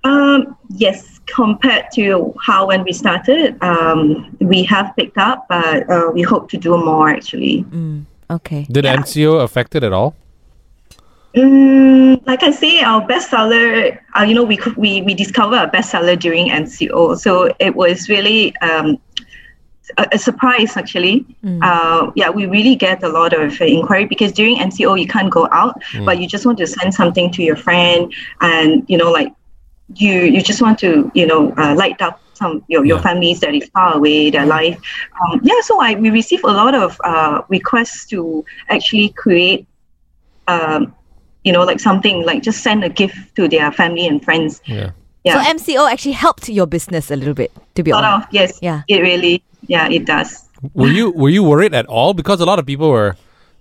um 0.05 0.57
yes 0.68 1.17
compared 1.35 1.85
to 1.93 2.35
how 2.47 2.67
when 2.67 2.83
we 2.85 2.93
started 2.93 3.57
um 3.62 4.35
we 4.41 4.62
have 4.62 4.95
picked 4.97 5.19
up 5.19 5.47
but 5.49 5.88
uh, 5.91 6.11
we 6.12 6.23
hope 6.23 6.49
to 6.51 6.57
do 6.57 6.77
more 6.77 7.09
actually 7.11 7.64
Mm, 7.71 8.05
Okay. 8.31 8.67
Did 8.71 8.85
Yeah. 8.85 8.97
MCO 8.97 9.43
affect 9.43 9.75
it 9.75 9.83
at 9.83 9.93
all? 9.93 10.14
Mm, 11.35 12.27
like 12.27 12.43
I 12.43 12.51
say, 12.51 12.81
our 12.81 13.07
bestseller, 13.07 13.99
uh, 14.19 14.23
you 14.23 14.35
know, 14.35 14.45
we 14.45 14.57
could, 14.57 14.77
we 14.77 15.03
we 15.03 15.14
discovered 15.14 15.57
a 15.59 15.69
bestseller 15.69 16.19
during 16.19 16.49
MCO, 16.51 17.17
so 17.19 17.55
it 17.59 17.75
was 17.77 18.09
really 18.09 18.57
um, 18.59 18.99
a, 19.99 20.07
a 20.12 20.19
surprise 20.19 20.77
actually. 20.77 21.25
Uh, 21.62 22.11
yeah, 22.17 22.31
we 22.31 22.47
really 22.47 22.75
get 22.75 23.03
a 23.03 23.09
lot 23.09 23.33
of 23.33 23.61
uh, 23.61 23.64
inquiry 23.64 24.07
because 24.07 24.33
during 24.33 24.57
MCO 24.57 24.99
you 25.01 25.07
can't 25.07 25.31
go 25.31 25.49
out, 25.53 25.81
but 26.05 26.19
you 26.21 26.27
just 26.27 26.45
want 26.47 26.59
to 26.59 26.67
send 26.67 26.93
something 26.95 27.31
to 27.33 27.43
your 27.43 27.57
friend, 27.57 28.12
and 28.41 28.85
you 28.88 28.97
know, 28.97 29.11
like 29.11 29.33
you 29.94 30.12
you 30.22 30.42
just 30.42 30.61
want 30.61 30.79
to 30.79 31.11
you 31.14 31.27
know 31.27 31.53
uh, 31.57 31.74
light 31.74 32.01
up 32.03 32.20
some 32.35 32.62
your, 32.68 32.85
your 32.85 32.98
Yeah. 32.98 33.03
families 33.03 33.40
that 33.40 33.55
is 33.55 33.68
far 33.70 33.96
away 33.96 34.31
their 34.31 34.46
life 34.46 34.79
um, 35.22 35.40
yeah 35.42 35.61
so 35.62 35.81
I 35.81 35.94
we 35.94 36.11
receive 36.11 36.44
a 36.44 36.53
lot 36.53 36.74
of 36.74 37.01
uh, 37.05 37.42
requests 37.48 38.07
to 38.07 38.44
actually 38.68 39.09
create 39.11 39.66
um, 40.46 40.94
you 41.44 41.53
know 41.53 41.64
like 41.64 41.81
something 41.81 42.24
like 42.24 42.42
just 42.42 42.62
send 42.62 42.85
a 42.85 42.88
gift 42.88 43.16
to 43.37 43.48
their 43.48 43.72
family 43.72 44.07
and 44.07 44.22
friends 44.24 44.61
Yeah. 44.66 44.90
yeah 45.24 45.42
So 45.42 45.51
MCO 45.57 45.90
actually 45.90 46.12
helped 46.12 46.48
your 46.48 46.66
business 46.66 47.11
a 47.11 47.16
little 47.16 47.35
bit, 47.35 47.51
to 47.74 47.83
be 47.83 47.90
sort 47.90 48.05
honest. 48.05 48.29
of 48.29 48.35
yes 48.35 48.59
Yeah. 48.62 48.83
it 48.88 49.01
really 49.01 49.42
yeah 49.66 49.88
it 49.88 50.05
does 50.07 50.44
Were 50.74 50.88
you 50.88 51.11
were 51.12 51.31
you 51.31 51.42
worried 51.42 51.72
at 51.74 51.87
all? 51.87 52.14
Because 52.14 52.40
a 52.40 52.46
lot 52.46 52.59
of 52.59 52.66
people 52.66 52.90
were 52.90 53.14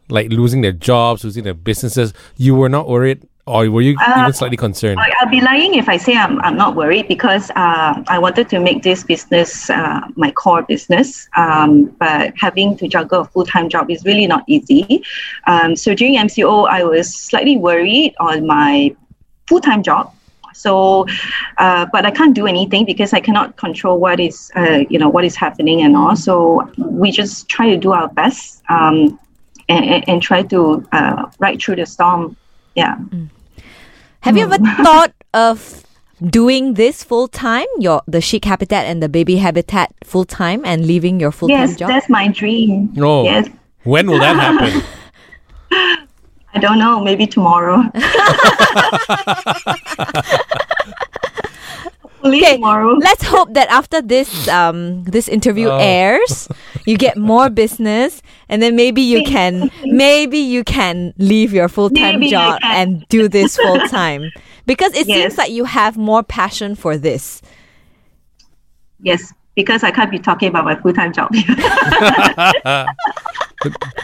like 0.10 0.32
losing 0.32 0.62
their 0.62 0.72
jobs, 0.74 1.24
losing 1.24 1.44
their 1.44 1.54
businesses. 1.54 2.14
You 2.38 2.56
were 2.56 2.70
not 2.70 2.88
worried, 2.90 3.20
or 3.48 3.70
were 3.70 3.82
you 3.82 3.98
even 4.10 4.34
slightly 4.34 4.58
concerned? 4.58 5.00
I, 5.00 5.12
I'll 5.22 5.30
be 5.30 5.42
lying 5.42 5.76
if 5.76 5.88
I 5.88 5.98
say 5.98 6.16
I'm, 6.16 6.40
I'm 6.42 6.58
not 6.58 6.76
worried 6.76 7.08
because 7.08 7.50
uh, 7.52 8.04
I 8.08 8.20
wanted 8.20 8.50
to 8.50 8.60
make 8.60 8.84
this 8.84 9.04
business 9.04 9.70
uh, 9.70 10.02
my 10.16 10.32
core 10.32 10.64
business. 10.64 11.30
Um, 11.38 11.86
but 11.98 12.34
having 12.38 12.78
to 12.78 12.88
juggle 12.88 13.22
a 13.22 13.26
full 13.26 13.46
time 13.46 13.70
job 13.70 13.90
is 13.90 14.04
really 14.04 14.28
not 14.28 14.44
easy. 14.48 15.02
Um, 15.48 15.76
so 15.76 15.96
during 15.96 16.16
MCO, 16.16 16.68
I 16.70 16.84
was 16.84 17.14
slightly 17.14 17.58
worried 17.58 18.16
on 18.20 18.46
my 18.46 18.94
full 19.48 19.62
time 19.62 19.82
job. 19.82 20.14
So, 20.54 21.06
uh, 21.58 21.86
but 21.92 22.06
I 22.06 22.12
can't 22.12 22.36
do 22.36 22.48
anything 22.48 22.84
because 22.84 23.14
I 23.14 23.20
cannot 23.20 23.58
control 23.58 24.00
what 24.00 24.20
is, 24.20 24.52
uh, 24.56 24.84
you 24.90 24.98
know, 24.98 25.08
what 25.08 25.24
is 25.24 25.36
happening 25.36 25.84
and 25.84 25.96
all. 25.96 26.16
So 26.16 26.70
we 26.78 27.12
just 27.12 27.48
try 27.48 27.70
to 27.70 27.78
do 27.78 27.94
our 27.94 28.10
best 28.10 28.64
um, 28.68 29.20
and, 29.70 29.86
and, 29.86 30.10
and 30.10 30.22
try 30.22 30.42
to 30.44 30.86
uh, 30.92 31.30
ride 31.40 31.62
through 31.62 31.76
the 31.76 31.86
storm. 31.86 32.36
Yeah. 32.74 32.98
Have 34.22 34.38
you 34.38 34.44
ever 34.44 34.58
thought 34.84 35.14
of 35.34 35.84
doing 36.22 36.74
this 36.76 37.04
full 37.04 37.28
time, 37.28 37.68
your 37.80 38.02
the 38.08 38.22
Chic 38.22 38.46
Habitat 38.46 38.86
and 38.86 39.02
the 39.02 39.10
Baby 39.10 39.38
Habitat 39.38 39.94
full 40.04 40.26
time, 40.26 40.66
and 40.66 40.86
leaving 40.86 41.20
your 41.20 41.32
full 41.32 41.50
time 41.50 41.60
Yes, 41.60 41.76
job? 41.78 41.90
that's 41.90 42.10
my 42.10 42.28
dream. 42.28 42.90
No. 42.94 43.24
Yes. 43.24 43.48
When 43.84 44.08
will 44.08 44.20
that 44.20 44.36
happen? 44.36 44.84
I 46.54 46.60
don't 46.60 46.80
know, 46.80 47.00
maybe 47.04 47.28
tomorrow. 47.28 47.84
Hopefully 52.28 52.42
Okay, 52.44 52.56
tomorrow. 52.56 52.94
let's 53.00 53.24
hope 53.24 53.54
that 53.54 53.70
after 53.70 54.02
this 54.02 54.48
um 54.48 55.04
this 55.04 55.28
interview 55.28 55.70
Oh. 55.70 55.78
airs, 55.80 56.48
you 56.86 56.98
get 56.98 57.18
more 57.18 57.50
business, 57.50 58.22
and 58.50 58.62
then 58.62 58.76
maybe 58.76 59.02
you 59.02 59.24
can 59.24 59.70
maybe 59.86 60.38
you 60.40 60.64
can 60.64 61.14
leave 61.18 61.54
your 61.54 61.68
full 61.70 61.90
time 61.90 62.22
job 62.24 62.60
and 62.64 63.06
do 63.10 63.28
this 63.28 63.56
full 63.58 63.80
time 63.88 64.32
because 64.66 64.94
it 64.96 65.06
seems 65.08 65.38
like 65.38 65.52
you 65.52 65.66
have 65.66 65.98
more 65.98 66.24
passion 66.24 66.76
for 66.76 66.98
this. 66.98 67.42
Yes, 69.00 69.34
because 69.56 69.84
I 69.84 69.92
can't 69.92 70.10
be 70.12 70.20
talking 70.20 70.50
about 70.50 70.66
my 70.66 70.76
full 70.76 70.94
time 70.94 71.14
job. 71.14 71.32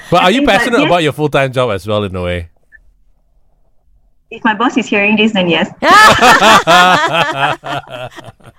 But 0.10 0.24
are 0.24 0.32
you 0.32 0.42
But 0.46 0.52
passionate 0.58 0.80
yes. 0.80 0.88
about 0.88 1.04
your 1.04 1.14
full 1.14 1.30
time 1.30 1.52
job 1.52 1.72
as 1.72 1.86
well 1.88 2.04
in 2.04 2.16
a 2.16 2.22
way? 2.24 2.50
If 4.34 4.44
my 4.44 4.56
boss 4.56 4.76
is 4.78 4.88
hearing 4.88 5.16
this, 5.16 5.34
then 5.34 5.48
yes. 5.48 5.70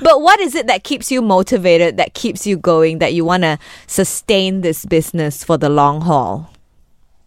But 0.00 0.22
what 0.22 0.40
is 0.40 0.54
it 0.54 0.68
that 0.68 0.84
keeps 0.84 1.12
you 1.12 1.20
motivated, 1.20 1.98
that 1.98 2.14
keeps 2.14 2.46
you 2.46 2.56
going, 2.56 2.98
that 3.00 3.12
you 3.12 3.26
want 3.26 3.42
to 3.42 3.58
sustain 3.86 4.62
this 4.62 4.86
business 4.86 5.44
for 5.44 5.58
the 5.58 5.68
long 5.68 6.00
haul? 6.00 6.50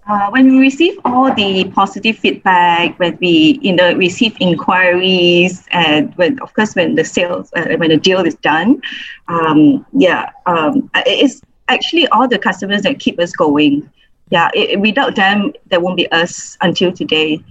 Uh, 0.08 0.32
when 0.32 0.50
we 0.50 0.58
receive 0.58 0.98
all 1.06 1.32
the 1.36 1.66
positive 1.76 2.18
feedback, 2.18 2.98
when 2.98 3.16
we 3.22 3.60
you 3.62 3.72
know 3.72 3.94
receive 3.94 4.36
inquiries, 4.40 5.68
and 5.70 6.12
when 6.16 6.40
of 6.40 6.52
course 6.56 6.74
when 6.74 6.96
the 6.96 7.06
sales 7.06 7.52
uh, 7.56 7.76
when 7.78 7.90
the 7.90 7.98
deal 7.98 8.26
is 8.26 8.34
done, 8.36 8.82
um, 9.28 9.86
yeah, 9.94 10.32
um, 10.48 10.90
it's 11.06 11.42
actually 11.68 12.08
all 12.08 12.28
the 12.28 12.40
customers 12.40 12.82
that 12.82 12.98
keep 12.98 13.20
us 13.20 13.32
going. 13.32 13.88
Yeah, 14.32 14.50
it, 14.56 14.80
without 14.80 15.16
them, 15.16 15.54
there 15.68 15.80
won't 15.80 15.98
be 15.98 16.12
us 16.12 16.58
until 16.62 16.92
today. 16.92 17.44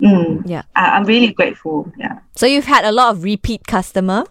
Mm. 0.00 0.42
Yeah. 0.46 0.62
I, 0.74 0.96
I'm 0.96 1.04
really 1.04 1.32
grateful. 1.32 1.90
Yeah. 1.98 2.18
So 2.34 2.46
you've 2.46 2.66
had 2.66 2.84
a 2.84 2.92
lot 2.92 3.14
of 3.14 3.24
repeat 3.24 3.66
customer. 3.66 4.24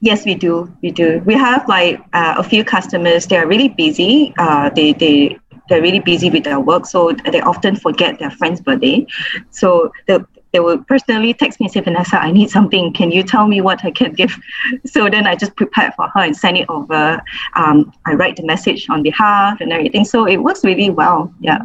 Yes, 0.00 0.24
we 0.24 0.34
do. 0.34 0.72
We 0.82 0.90
do. 0.90 1.22
We 1.24 1.34
have 1.34 1.66
like 1.68 2.00
uh, 2.12 2.34
a 2.36 2.42
few 2.42 2.64
customers. 2.64 3.26
They 3.26 3.36
are 3.38 3.46
really 3.46 3.68
busy. 3.68 4.34
Uh, 4.38 4.70
they 4.70 4.92
they 4.92 5.38
they're 5.68 5.82
really 5.82 6.00
busy 6.00 6.30
with 6.30 6.44
their 6.44 6.60
work, 6.60 6.86
so 6.86 7.12
they 7.12 7.40
often 7.40 7.76
forget 7.76 8.18
their 8.18 8.30
friend's 8.30 8.60
birthday. 8.60 9.06
So 9.50 9.90
they 10.06 10.18
they 10.52 10.60
will 10.60 10.78
personally 10.78 11.34
text 11.34 11.60
me 11.60 11.66
and 11.66 11.72
say, 11.72 11.80
Vanessa, 11.80 12.18
I 12.18 12.30
need 12.30 12.48
something. 12.48 12.92
Can 12.92 13.10
you 13.10 13.22
tell 13.22 13.46
me 13.46 13.60
what 13.60 13.84
I 13.84 13.90
can 13.90 14.12
give? 14.12 14.38
So 14.86 15.08
then 15.10 15.26
I 15.26 15.34
just 15.34 15.54
prepare 15.54 15.92
for 15.96 16.08
her 16.14 16.20
and 16.20 16.36
send 16.36 16.56
it 16.56 16.66
over. 16.70 17.20
Um, 17.54 17.92
I 18.06 18.14
write 18.14 18.36
the 18.36 18.42
message 18.44 18.88
on 18.88 19.02
behalf 19.02 19.60
and 19.60 19.72
everything. 19.72 20.04
So 20.04 20.26
it 20.26 20.38
works 20.38 20.64
really 20.64 20.90
well. 20.90 21.32
Yeah. 21.40 21.58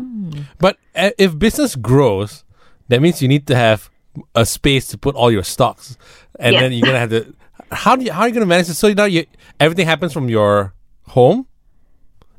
But 0.60 0.78
uh, 0.96 1.12
if 1.18 1.40
business 1.40 1.76
grows, 1.76 2.44
that 2.92 3.02
means 3.02 3.22
you 3.22 3.28
need 3.28 3.48
to 3.48 3.56
have 3.56 3.90
a 4.36 4.46
space 4.46 4.88
to 4.92 4.98
put 4.98 5.16
all 5.16 5.32
your 5.32 5.44
stocks, 5.44 5.98
and 6.40 6.54
Yeah. 6.54 6.60
then 6.62 6.72
you're 6.74 6.86
gonna 6.86 7.00
have 7.00 7.10
to. 7.12 7.34
How 7.72 7.96
do 7.96 8.04
you, 8.04 8.12
how 8.12 8.22
are 8.22 8.28
you 8.28 8.34
gonna 8.34 8.46
manage 8.46 8.70
it? 8.70 8.76
So 8.76 8.92
now 8.94 9.06
you 9.06 9.26
everything 9.60 9.88
happens 9.88 10.12
from 10.14 10.28
your 10.30 10.74
home 11.08 11.48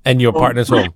and 0.05 0.21
your 0.21 0.33
partner's 0.33 0.69
home. 0.69 0.93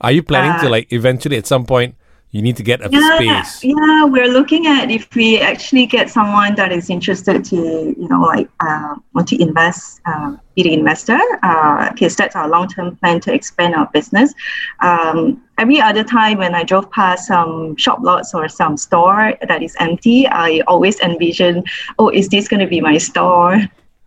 Are 0.00 0.12
you 0.12 0.22
planning 0.22 0.60
to 0.60 0.66
Uh, 0.66 0.70
like 0.76 0.92
eventually 0.92 1.36
at 1.36 1.46
some 1.46 1.64
point 1.64 1.94
you 2.32 2.42
need 2.42 2.56
to 2.56 2.62
get 2.62 2.80
a 2.80 2.88
Yeah, 2.90 3.42
space? 3.42 3.64
yeah, 3.64 4.04
we're 4.04 4.28
looking 4.28 4.66
at 4.66 4.90
if 4.90 5.12
we 5.16 5.40
actually 5.40 5.86
get 5.86 6.08
someone 6.10 6.54
that 6.54 6.70
is 6.70 6.88
interested 6.88 7.44
to, 7.46 7.56
you 7.56 8.08
know, 8.08 8.20
like 8.20 8.48
uh, 8.60 8.94
want 9.14 9.26
to 9.28 9.42
invest, 9.42 10.00
uh, 10.06 10.36
be 10.54 10.62
the 10.62 10.72
investor. 10.72 11.18
Uh, 11.42 11.90
because 11.90 12.14
that's 12.14 12.36
our 12.36 12.48
long-term 12.48 12.96
plan 12.96 13.20
to 13.20 13.34
expand 13.34 13.74
our 13.74 13.88
business. 13.92 14.32
Um, 14.80 15.42
every 15.58 15.80
other 15.80 16.04
time 16.04 16.38
when 16.38 16.54
I 16.54 16.62
drove 16.62 16.88
past 16.92 17.26
some 17.26 17.76
shop 17.76 17.98
lots 18.00 18.32
or 18.32 18.48
some 18.48 18.76
store 18.76 19.34
that 19.48 19.62
is 19.62 19.74
empty, 19.80 20.28
I 20.28 20.62
always 20.68 21.00
envision, 21.00 21.64
oh, 21.98 22.10
is 22.10 22.28
this 22.28 22.46
going 22.46 22.60
to 22.60 22.68
be 22.68 22.80
my 22.80 22.98
store 22.98 23.58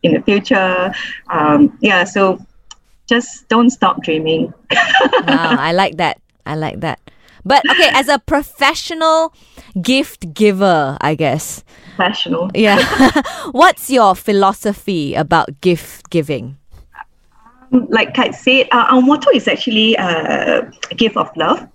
in 0.04 0.14
the 0.14 0.22
future? 0.22 0.94
Um, 1.30 1.78
yeah, 1.82 2.06
so 2.06 2.40
just 3.06 3.50
don't 3.50 3.70
stop 3.70 4.02
dreaming. 4.02 4.54
Wow, 5.20 5.56
I 5.60 5.72
like 5.74 5.98
that. 5.98 6.22
I 6.46 6.56
like 6.56 6.80
that. 6.82 7.00
But 7.46 7.64
okay, 7.70 7.90
as 7.94 8.08
a 8.08 8.20
professional 8.20 9.34
gift 9.82 10.34
giver, 10.34 10.98
I 11.02 11.16
guess. 11.16 11.64
Professional. 11.96 12.50
Yeah. 12.56 12.80
What's 13.52 13.90
your 13.90 14.16
philosophy 14.16 15.14
about 15.14 15.62
gift 15.62 16.10
giving? 16.10 16.58
like 17.90 18.18
I 18.20 18.32
said, 18.32 18.68
uh, 18.72 18.86
our 18.90 19.02
motto 19.02 19.30
is 19.32 19.48
actually 19.48 19.98
uh, 19.98 20.62
a 20.92 20.96
gift 20.96 21.18
of 21.18 21.36
love. 21.36 21.68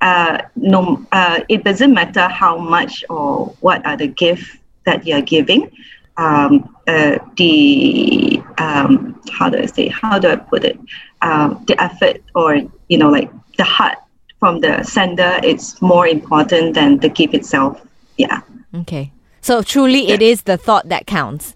Uh, 0.00 0.38
no, 0.56 1.04
uh, 1.12 1.40
it 1.48 1.64
doesn't 1.64 1.94
matter 1.94 2.28
how 2.28 2.58
much 2.58 3.04
or 3.08 3.46
what 3.60 3.84
are 3.86 3.96
the 3.96 4.08
gifts 4.08 4.58
that 4.84 5.06
you're 5.06 5.22
giving. 5.22 5.70
Um, 6.16 6.76
uh, 6.86 7.18
the 7.36 8.42
um, 8.58 9.20
how 9.32 9.48
do 9.48 9.58
I 9.58 9.66
say? 9.66 9.88
How 9.88 10.18
do 10.18 10.28
I 10.28 10.36
put 10.36 10.64
it? 10.64 10.78
Um, 11.22 11.64
the 11.66 11.80
effort 11.82 12.22
or 12.34 12.60
you 12.88 12.98
know, 12.98 13.08
like 13.08 13.30
the 13.56 13.64
heart 13.64 13.98
from 14.44 14.60
the 14.60 14.82
sender, 14.82 15.40
it's 15.42 15.80
more 15.80 16.06
important 16.06 16.74
than 16.74 16.98
the 16.98 17.08
gift 17.08 17.32
itself. 17.32 17.80
Yeah, 18.18 18.42
Okay. 18.82 19.10
So 19.40 19.62
truly 19.62 20.08
it 20.08 20.20
is 20.20 20.42
the 20.42 20.58
thought 20.58 20.90
that 20.90 21.06
counts. 21.06 21.54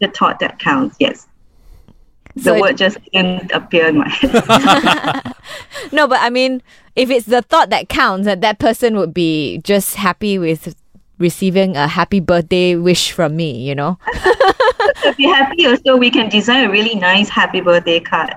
the 0.00 0.08
thought 0.08 0.38
that 0.40 0.58
counts. 0.58 0.96
Yes, 0.98 1.26
So 2.40 2.52
the 2.52 2.54
it- 2.56 2.60
word 2.62 2.76
just 2.78 2.96
didn't 3.12 3.52
appear 3.52 3.88
in 3.88 3.98
my 3.98 4.08
head. 4.08 4.32
No, 5.92 6.08
but 6.08 6.20
I 6.22 6.30
mean, 6.30 6.62
if 6.96 7.10
it's 7.10 7.26
the 7.26 7.42
thought 7.42 7.68
that 7.68 7.90
counts, 7.90 8.24
that 8.24 8.40
that 8.40 8.58
person 8.58 8.96
would 8.96 9.12
be 9.12 9.58
just 9.62 9.96
happy 9.96 10.38
with 10.38 10.74
receiving 11.18 11.76
a 11.76 11.86
happy 11.86 12.20
birthday 12.20 12.76
wish 12.76 13.12
from 13.12 13.36
me, 13.36 13.50
you 13.68 13.74
know? 13.74 13.98
to 15.02 15.12
be 15.18 15.24
happy 15.24 15.66
also 15.66 15.96
we 15.96 16.10
can 16.10 16.30
design 16.30 16.64
a 16.64 16.70
really 16.70 16.94
nice 16.96 17.28
happy 17.28 17.60
birthday 17.60 18.00
card 18.00 18.34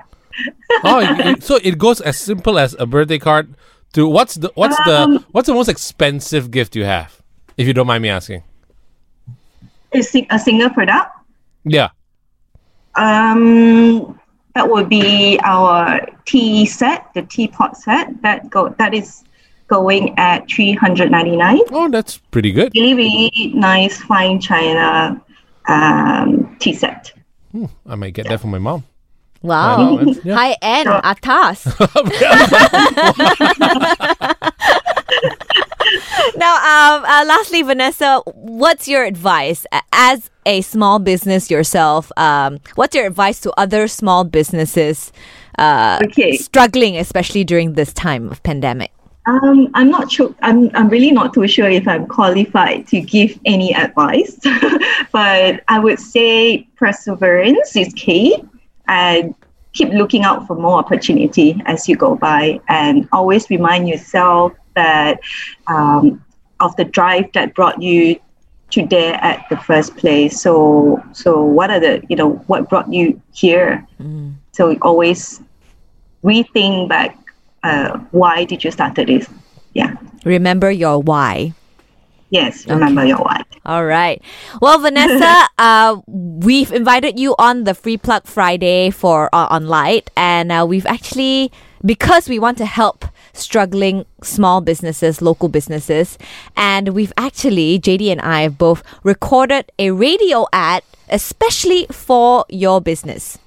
oh, 0.84 1.00
it- 1.00 1.26
it- 1.26 1.42
so 1.42 1.56
it 1.64 1.78
goes 1.78 2.00
as 2.00 2.16
simple 2.18 2.58
as 2.58 2.76
a 2.78 2.84
birthday 2.86 3.18
card 3.18 3.54
to 3.96 4.06
what's 4.08 4.34
the 4.36 4.52
what's 4.54 4.76
the 4.84 4.96
Um, 5.02 5.24
what's 5.32 5.46
the 5.48 5.54
most 5.54 5.68
expensive 5.68 6.50
gift 6.50 6.76
you 6.76 6.84
have, 6.84 7.20
if 7.56 7.66
you 7.66 7.72
don't 7.72 7.86
mind 7.88 8.02
me 8.02 8.08
asking? 8.10 8.42
a, 9.92 10.02
sing- 10.02 10.26
a 10.30 10.38
single 10.38 10.68
product 10.70 11.08
Yeah. 11.64 11.88
um 12.96 14.18
that 14.54 14.68
would 14.68 14.88
be 14.88 15.38
our 15.44 16.00
tea 16.24 16.66
set 16.66 17.06
the 17.14 17.22
teapot 17.22 17.76
set 17.76 18.08
that 18.22 18.48
go 18.50 18.68
that 18.78 18.92
is 18.94 19.24
going 19.68 20.12
at 20.18 20.48
399 20.48 21.60
Oh, 21.72 21.88
that's 21.88 22.18
pretty 22.18 22.52
good. 22.52 22.72
really 22.74 22.94
really 22.94 23.52
nice 23.54 24.00
fine 24.02 24.40
china 24.40 25.20
um, 25.68 26.56
tea 26.60 26.74
set 26.74 27.12
I 27.88 27.94
might 27.94 28.12
get 28.12 28.28
that 28.28 28.40
for 28.40 28.48
my 28.48 28.58
mom. 28.58 28.84
Wow. 29.46 29.76
Wow, 29.78 29.96
that's- 29.98 30.24
yeah. 30.24 30.34
High 30.34 30.56
end, 30.60 30.88
atas. 30.88 31.66
now, 36.36 36.54
um, 36.56 37.04
uh, 37.04 37.24
lastly, 37.26 37.62
Vanessa, 37.62 38.20
what's 38.34 38.88
your 38.88 39.04
advice 39.04 39.66
as 39.92 40.30
a 40.44 40.60
small 40.62 40.98
business 40.98 41.50
yourself? 41.50 42.10
Um, 42.16 42.58
what's 42.74 42.94
your 42.94 43.06
advice 43.06 43.40
to 43.42 43.52
other 43.56 43.86
small 43.88 44.24
businesses 44.24 45.12
uh, 45.58 46.00
Okay. 46.04 46.36
struggling, 46.36 46.96
especially 46.96 47.44
during 47.44 47.74
this 47.74 47.92
time 47.92 48.28
of 48.30 48.42
pandemic? 48.42 48.90
Um, 49.26 49.68
I'm 49.74 49.90
not 49.90 50.10
sure. 50.12 50.32
I'm, 50.42 50.70
I'm 50.74 50.88
really 50.88 51.10
not 51.10 51.34
too 51.34 51.48
sure 51.48 51.68
if 51.68 51.88
I'm 51.88 52.06
qualified 52.06 52.86
to 52.88 53.00
give 53.00 53.38
any 53.44 53.74
advice, 53.74 54.38
but 55.12 55.62
I 55.66 55.78
would 55.80 55.98
say 55.98 56.66
perseverance 56.76 57.74
is 57.74 57.92
key 57.94 58.36
and 58.88 59.34
keep 59.72 59.90
looking 59.90 60.22
out 60.22 60.46
for 60.46 60.56
more 60.56 60.78
opportunity 60.78 61.60
as 61.66 61.88
you 61.88 61.96
go 61.96 62.16
by 62.16 62.60
and 62.68 63.08
always 63.12 63.50
remind 63.50 63.88
yourself 63.88 64.52
that 64.74 65.20
um, 65.66 66.24
of 66.60 66.74
the 66.76 66.84
drive 66.84 67.30
that 67.34 67.54
brought 67.54 67.80
you 67.82 68.18
to 68.70 68.86
there 68.86 69.14
at 69.14 69.46
the 69.48 69.56
first 69.56 69.96
place. 69.96 70.40
So, 70.40 71.02
so 71.12 71.42
what 71.42 71.70
are 71.70 71.78
the, 71.78 72.02
you 72.08 72.16
know, 72.16 72.32
what 72.46 72.68
brought 72.68 72.92
you 72.92 73.20
here? 73.32 73.86
So 74.52 74.76
always 74.80 75.40
rethink 76.24 76.88
back 76.88 77.18
uh, 77.62 77.98
why 78.10 78.44
did 78.44 78.64
you 78.64 78.70
start 78.70 78.94
this? 78.94 79.28
Yeah. 79.74 79.96
Remember 80.24 80.70
your 80.70 81.02
why. 81.02 81.52
Yes, 82.30 82.66
remember 82.66 83.04
your 83.04 83.18
why. 83.18 83.42
All 83.66 83.84
right. 83.84 84.22
Well, 84.62 84.78
Vanessa, 84.78 85.48
uh, 85.58 86.00
we've 86.06 86.72
invited 86.72 87.18
you 87.18 87.34
on 87.38 87.64
the 87.64 87.74
Free 87.74 87.96
Plug 87.98 88.24
Friday 88.24 88.90
for 88.90 89.28
uh, 89.34 89.48
on 89.50 89.66
Light, 89.66 90.08
and 90.16 90.52
uh, 90.52 90.64
we've 90.68 90.86
actually 90.86 91.50
because 91.84 92.28
we 92.28 92.38
want 92.38 92.58
to 92.58 92.64
help 92.66 93.04
struggling 93.32 94.06
small 94.22 94.60
businesses, 94.60 95.20
local 95.20 95.48
businesses, 95.48 96.16
and 96.56 96.90
we've 96.94 97.12
actually 97.16 97.78
JD 97.80 98.10
and 98.12 98.20
I 98.22 98.42
have 98.42 98.56
both 98.56 98.82
recorded 99.02 99.70
a 99.78 99.90
radio 99.90 100.46
ad 100.52 100.82
especially 101.08 101.86
for 101.92 102.44
your 102.48 102.80
business 102.80 103.38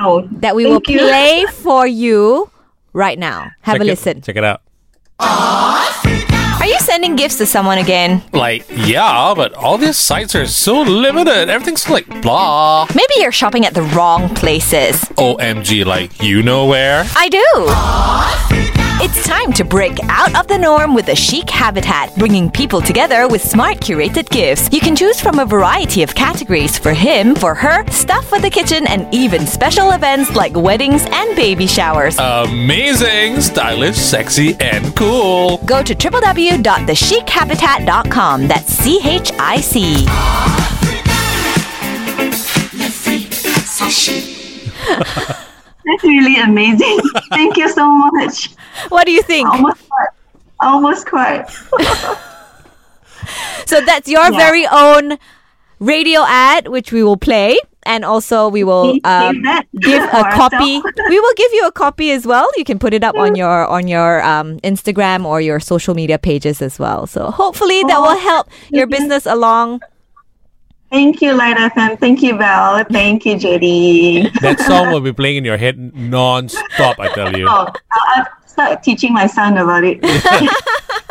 Wow. 0.00 0.28
that 0.30 0.54
we 0.56 0.66
will 0.66 0.82
you. 0.88 0.98
play 0.98 1.46
for 1.52 1.86
you 1.86 2.50
right 2.92 3.18
now. 3.18 3.50
Have 3.62 3.74
Check 3.74 3.80
a 3.80 3.84
it- 3.84 3.86
listen. 3.86 4.20
check 4.22 4.36
it 4.36 4.44
out. 4.44 4.60
Are 6.66 6.68
you 6.68 6.80
sending 6.80 7.14
gifts 7.14 7.36
to 7.36 7.46
someone 7.46 7.78
again? 7.78 8.24
Like, 8.32 8.66
yeah, 8.68 9.34
but 9.36 9.54
all 9.54 9.78
these 9.78 9.96
sites 9.96 10.34
are 10.34 10.48
so 10.48 10.82
limited. 10.82 11.48
Everything's 11.48 11.88
like 11.88 12.08
blah. 12.22 12.88
Maybe 12.92 13.14
you're 13.18 13.30
shopping 13.30 13.64
at 13.64 13.72
the 13.72 13.82
wrong 13.82 14.34
places. 14.34 14.96
OMG, 15.16 15.84
like, 15.84 16.20
you 16.20 16.42
know 16.42 16.66
where? 16.66 17.04
I 17.14 17.28
do. 17.28 18.75
It's 18.98 19.26
time 19.26 19.52
to 19.52 19.62
break 19.62 19.98
out 20.04 20.34
of 20.40 20.46
the 20.48 20.56
norm 20.56 20.94
with 20.94 21.04
the 21.04 21.14
Chic 21.14 21.50
Habitat, 21.50 22.16
bringing 22.16 22.50
people 22.50 22.80
together 22.80 23.28
with 23.28 23.42
smart 23.42 23.76
curated 23.76 24.30
gifts. 24.30 24.72
You 24.72 24.80
can 24.80 24.96
choose 24.96 25.20
from 25.20 25.38
a 25.38 25.44
variety 25.44 26.02
of 26.02 26.14
categories 26.14 26.78
for 26.78 26.94
him, 26.94 27.34
for 27.34 27.54
her, 27.54 27.86
stuff 27.90 28.26
for 28.26 28.38
the 28.38 28.48
kitchen, 28.48 28.86
and 28.86 29.06
even 29.14 29.46
special 29.46 29.90
events 29.90 30.34
like 30.34 30.56
weddings 30.56 31.04
and 31.12 31.36
baby 31.36 31.66
showers. 31.66 32.16
Amazing, 32.18 33.42
stylish, 33.42 33.96
sexy, 33.96 34.56
and 34.60 34.96
cool. 34.96 35.58
Go 35.66 35.82
to 35.82 35.94
www.thechichabitat.com. 35.94 38.48
That's 38.48 38.72
C 38.72 38.98
H 39.04 39.30
I 39.38 39.60
C. 39.60 40.06
That's 44.88 45.42
really 46.02 46.36
amazing. 46.40 46.98
Thank 47.30 47.56
you 47.56 47.68
so 47.68 47.86
much. 48.12 48.50
What 48.88 49.06
do 49.06 49.12
you 49.12 49.22
think? 49.22 49.48
Almost. 49.48 49.82
I 50.60 50.66
almost 50.72 51.06
cried. 51.06 51.46
So 53.66 53.80
that's 53.80 54.08
your 54.08 54.22
Yeah. 54.30 54.38
very 54.38 54.66
own 54.66 55.18
radio 55.80 56.22
ad, 56.26 56.68
which 56.68 56.92
we 56.92 57.02
will 57.02 57.16
play. 57.16 57.58
and 57.86 58.04
also 58.04 58.48
we 58.50 58.64
will 58.64 58.98
um, 59.04 59.42
give 59.80 60.02
a 60.02 60.22
copy. 60.34 60.82
we 61.08 61.16
will 61.20 61.36
give 61.36 61.52
you 61.52 61.66
a 61.66 61.70
copy 61.72 62.10
as 62.10 62.26
well. 62.26 62.48
You 62.56 62.64
can 62.64 62.78
put 62.80 62.92
it 62.92 63.04
up 63.04 63.14
on 63.14 63.36
your 63.38 63.62
on 63.66 63.86
your 63.86 64.22
um, 64.26 64.58
Instagram 64.66 65.24
or 65.24 65.38
your 65.40 65.60
social 65.60 65.94
media 65.94 66.18
pages 66.18 66.58
as 66.62 66.78
well. 66.82 67.06
So 67.06 67.30
hopefully 67.30 67.82
that 67.86 68.00
will 68.02 68.18
help 68.18 68.50
your 68.74 68.88
business 68.90 69.24
along. 69.26 69.82
Thank 70.96 71.20
you, 71.20 71.34
Light 71.34 71.58
FM. 71.58 72.00
Thank 72.00 72.22
you, 72.22 72.38
Val. 72.38 72.82
Thank 72.90 73.26
you, 73.26 73.34
JD. 73.34 74.40
That 74.40 74.58
song 74.60 74.90
will 74.90 75.02
be 75.02 75.12
playing 75.12 75.36
in 75.36 75.44
your 75.44 75.58
head 75.58 75.76
non-stop. 75.94 76.98
I 76.98 77.08
tell 77.12 77.36
you. 77.36 77.46
Oh, 77.50 77.70
I'll, 77.92 78.26
start 78.46 78.82
teaching 78.82 79.12
my 79.12 79.26
son 79.26 79.58
about 79.58 79.84
it. 79.84 80.00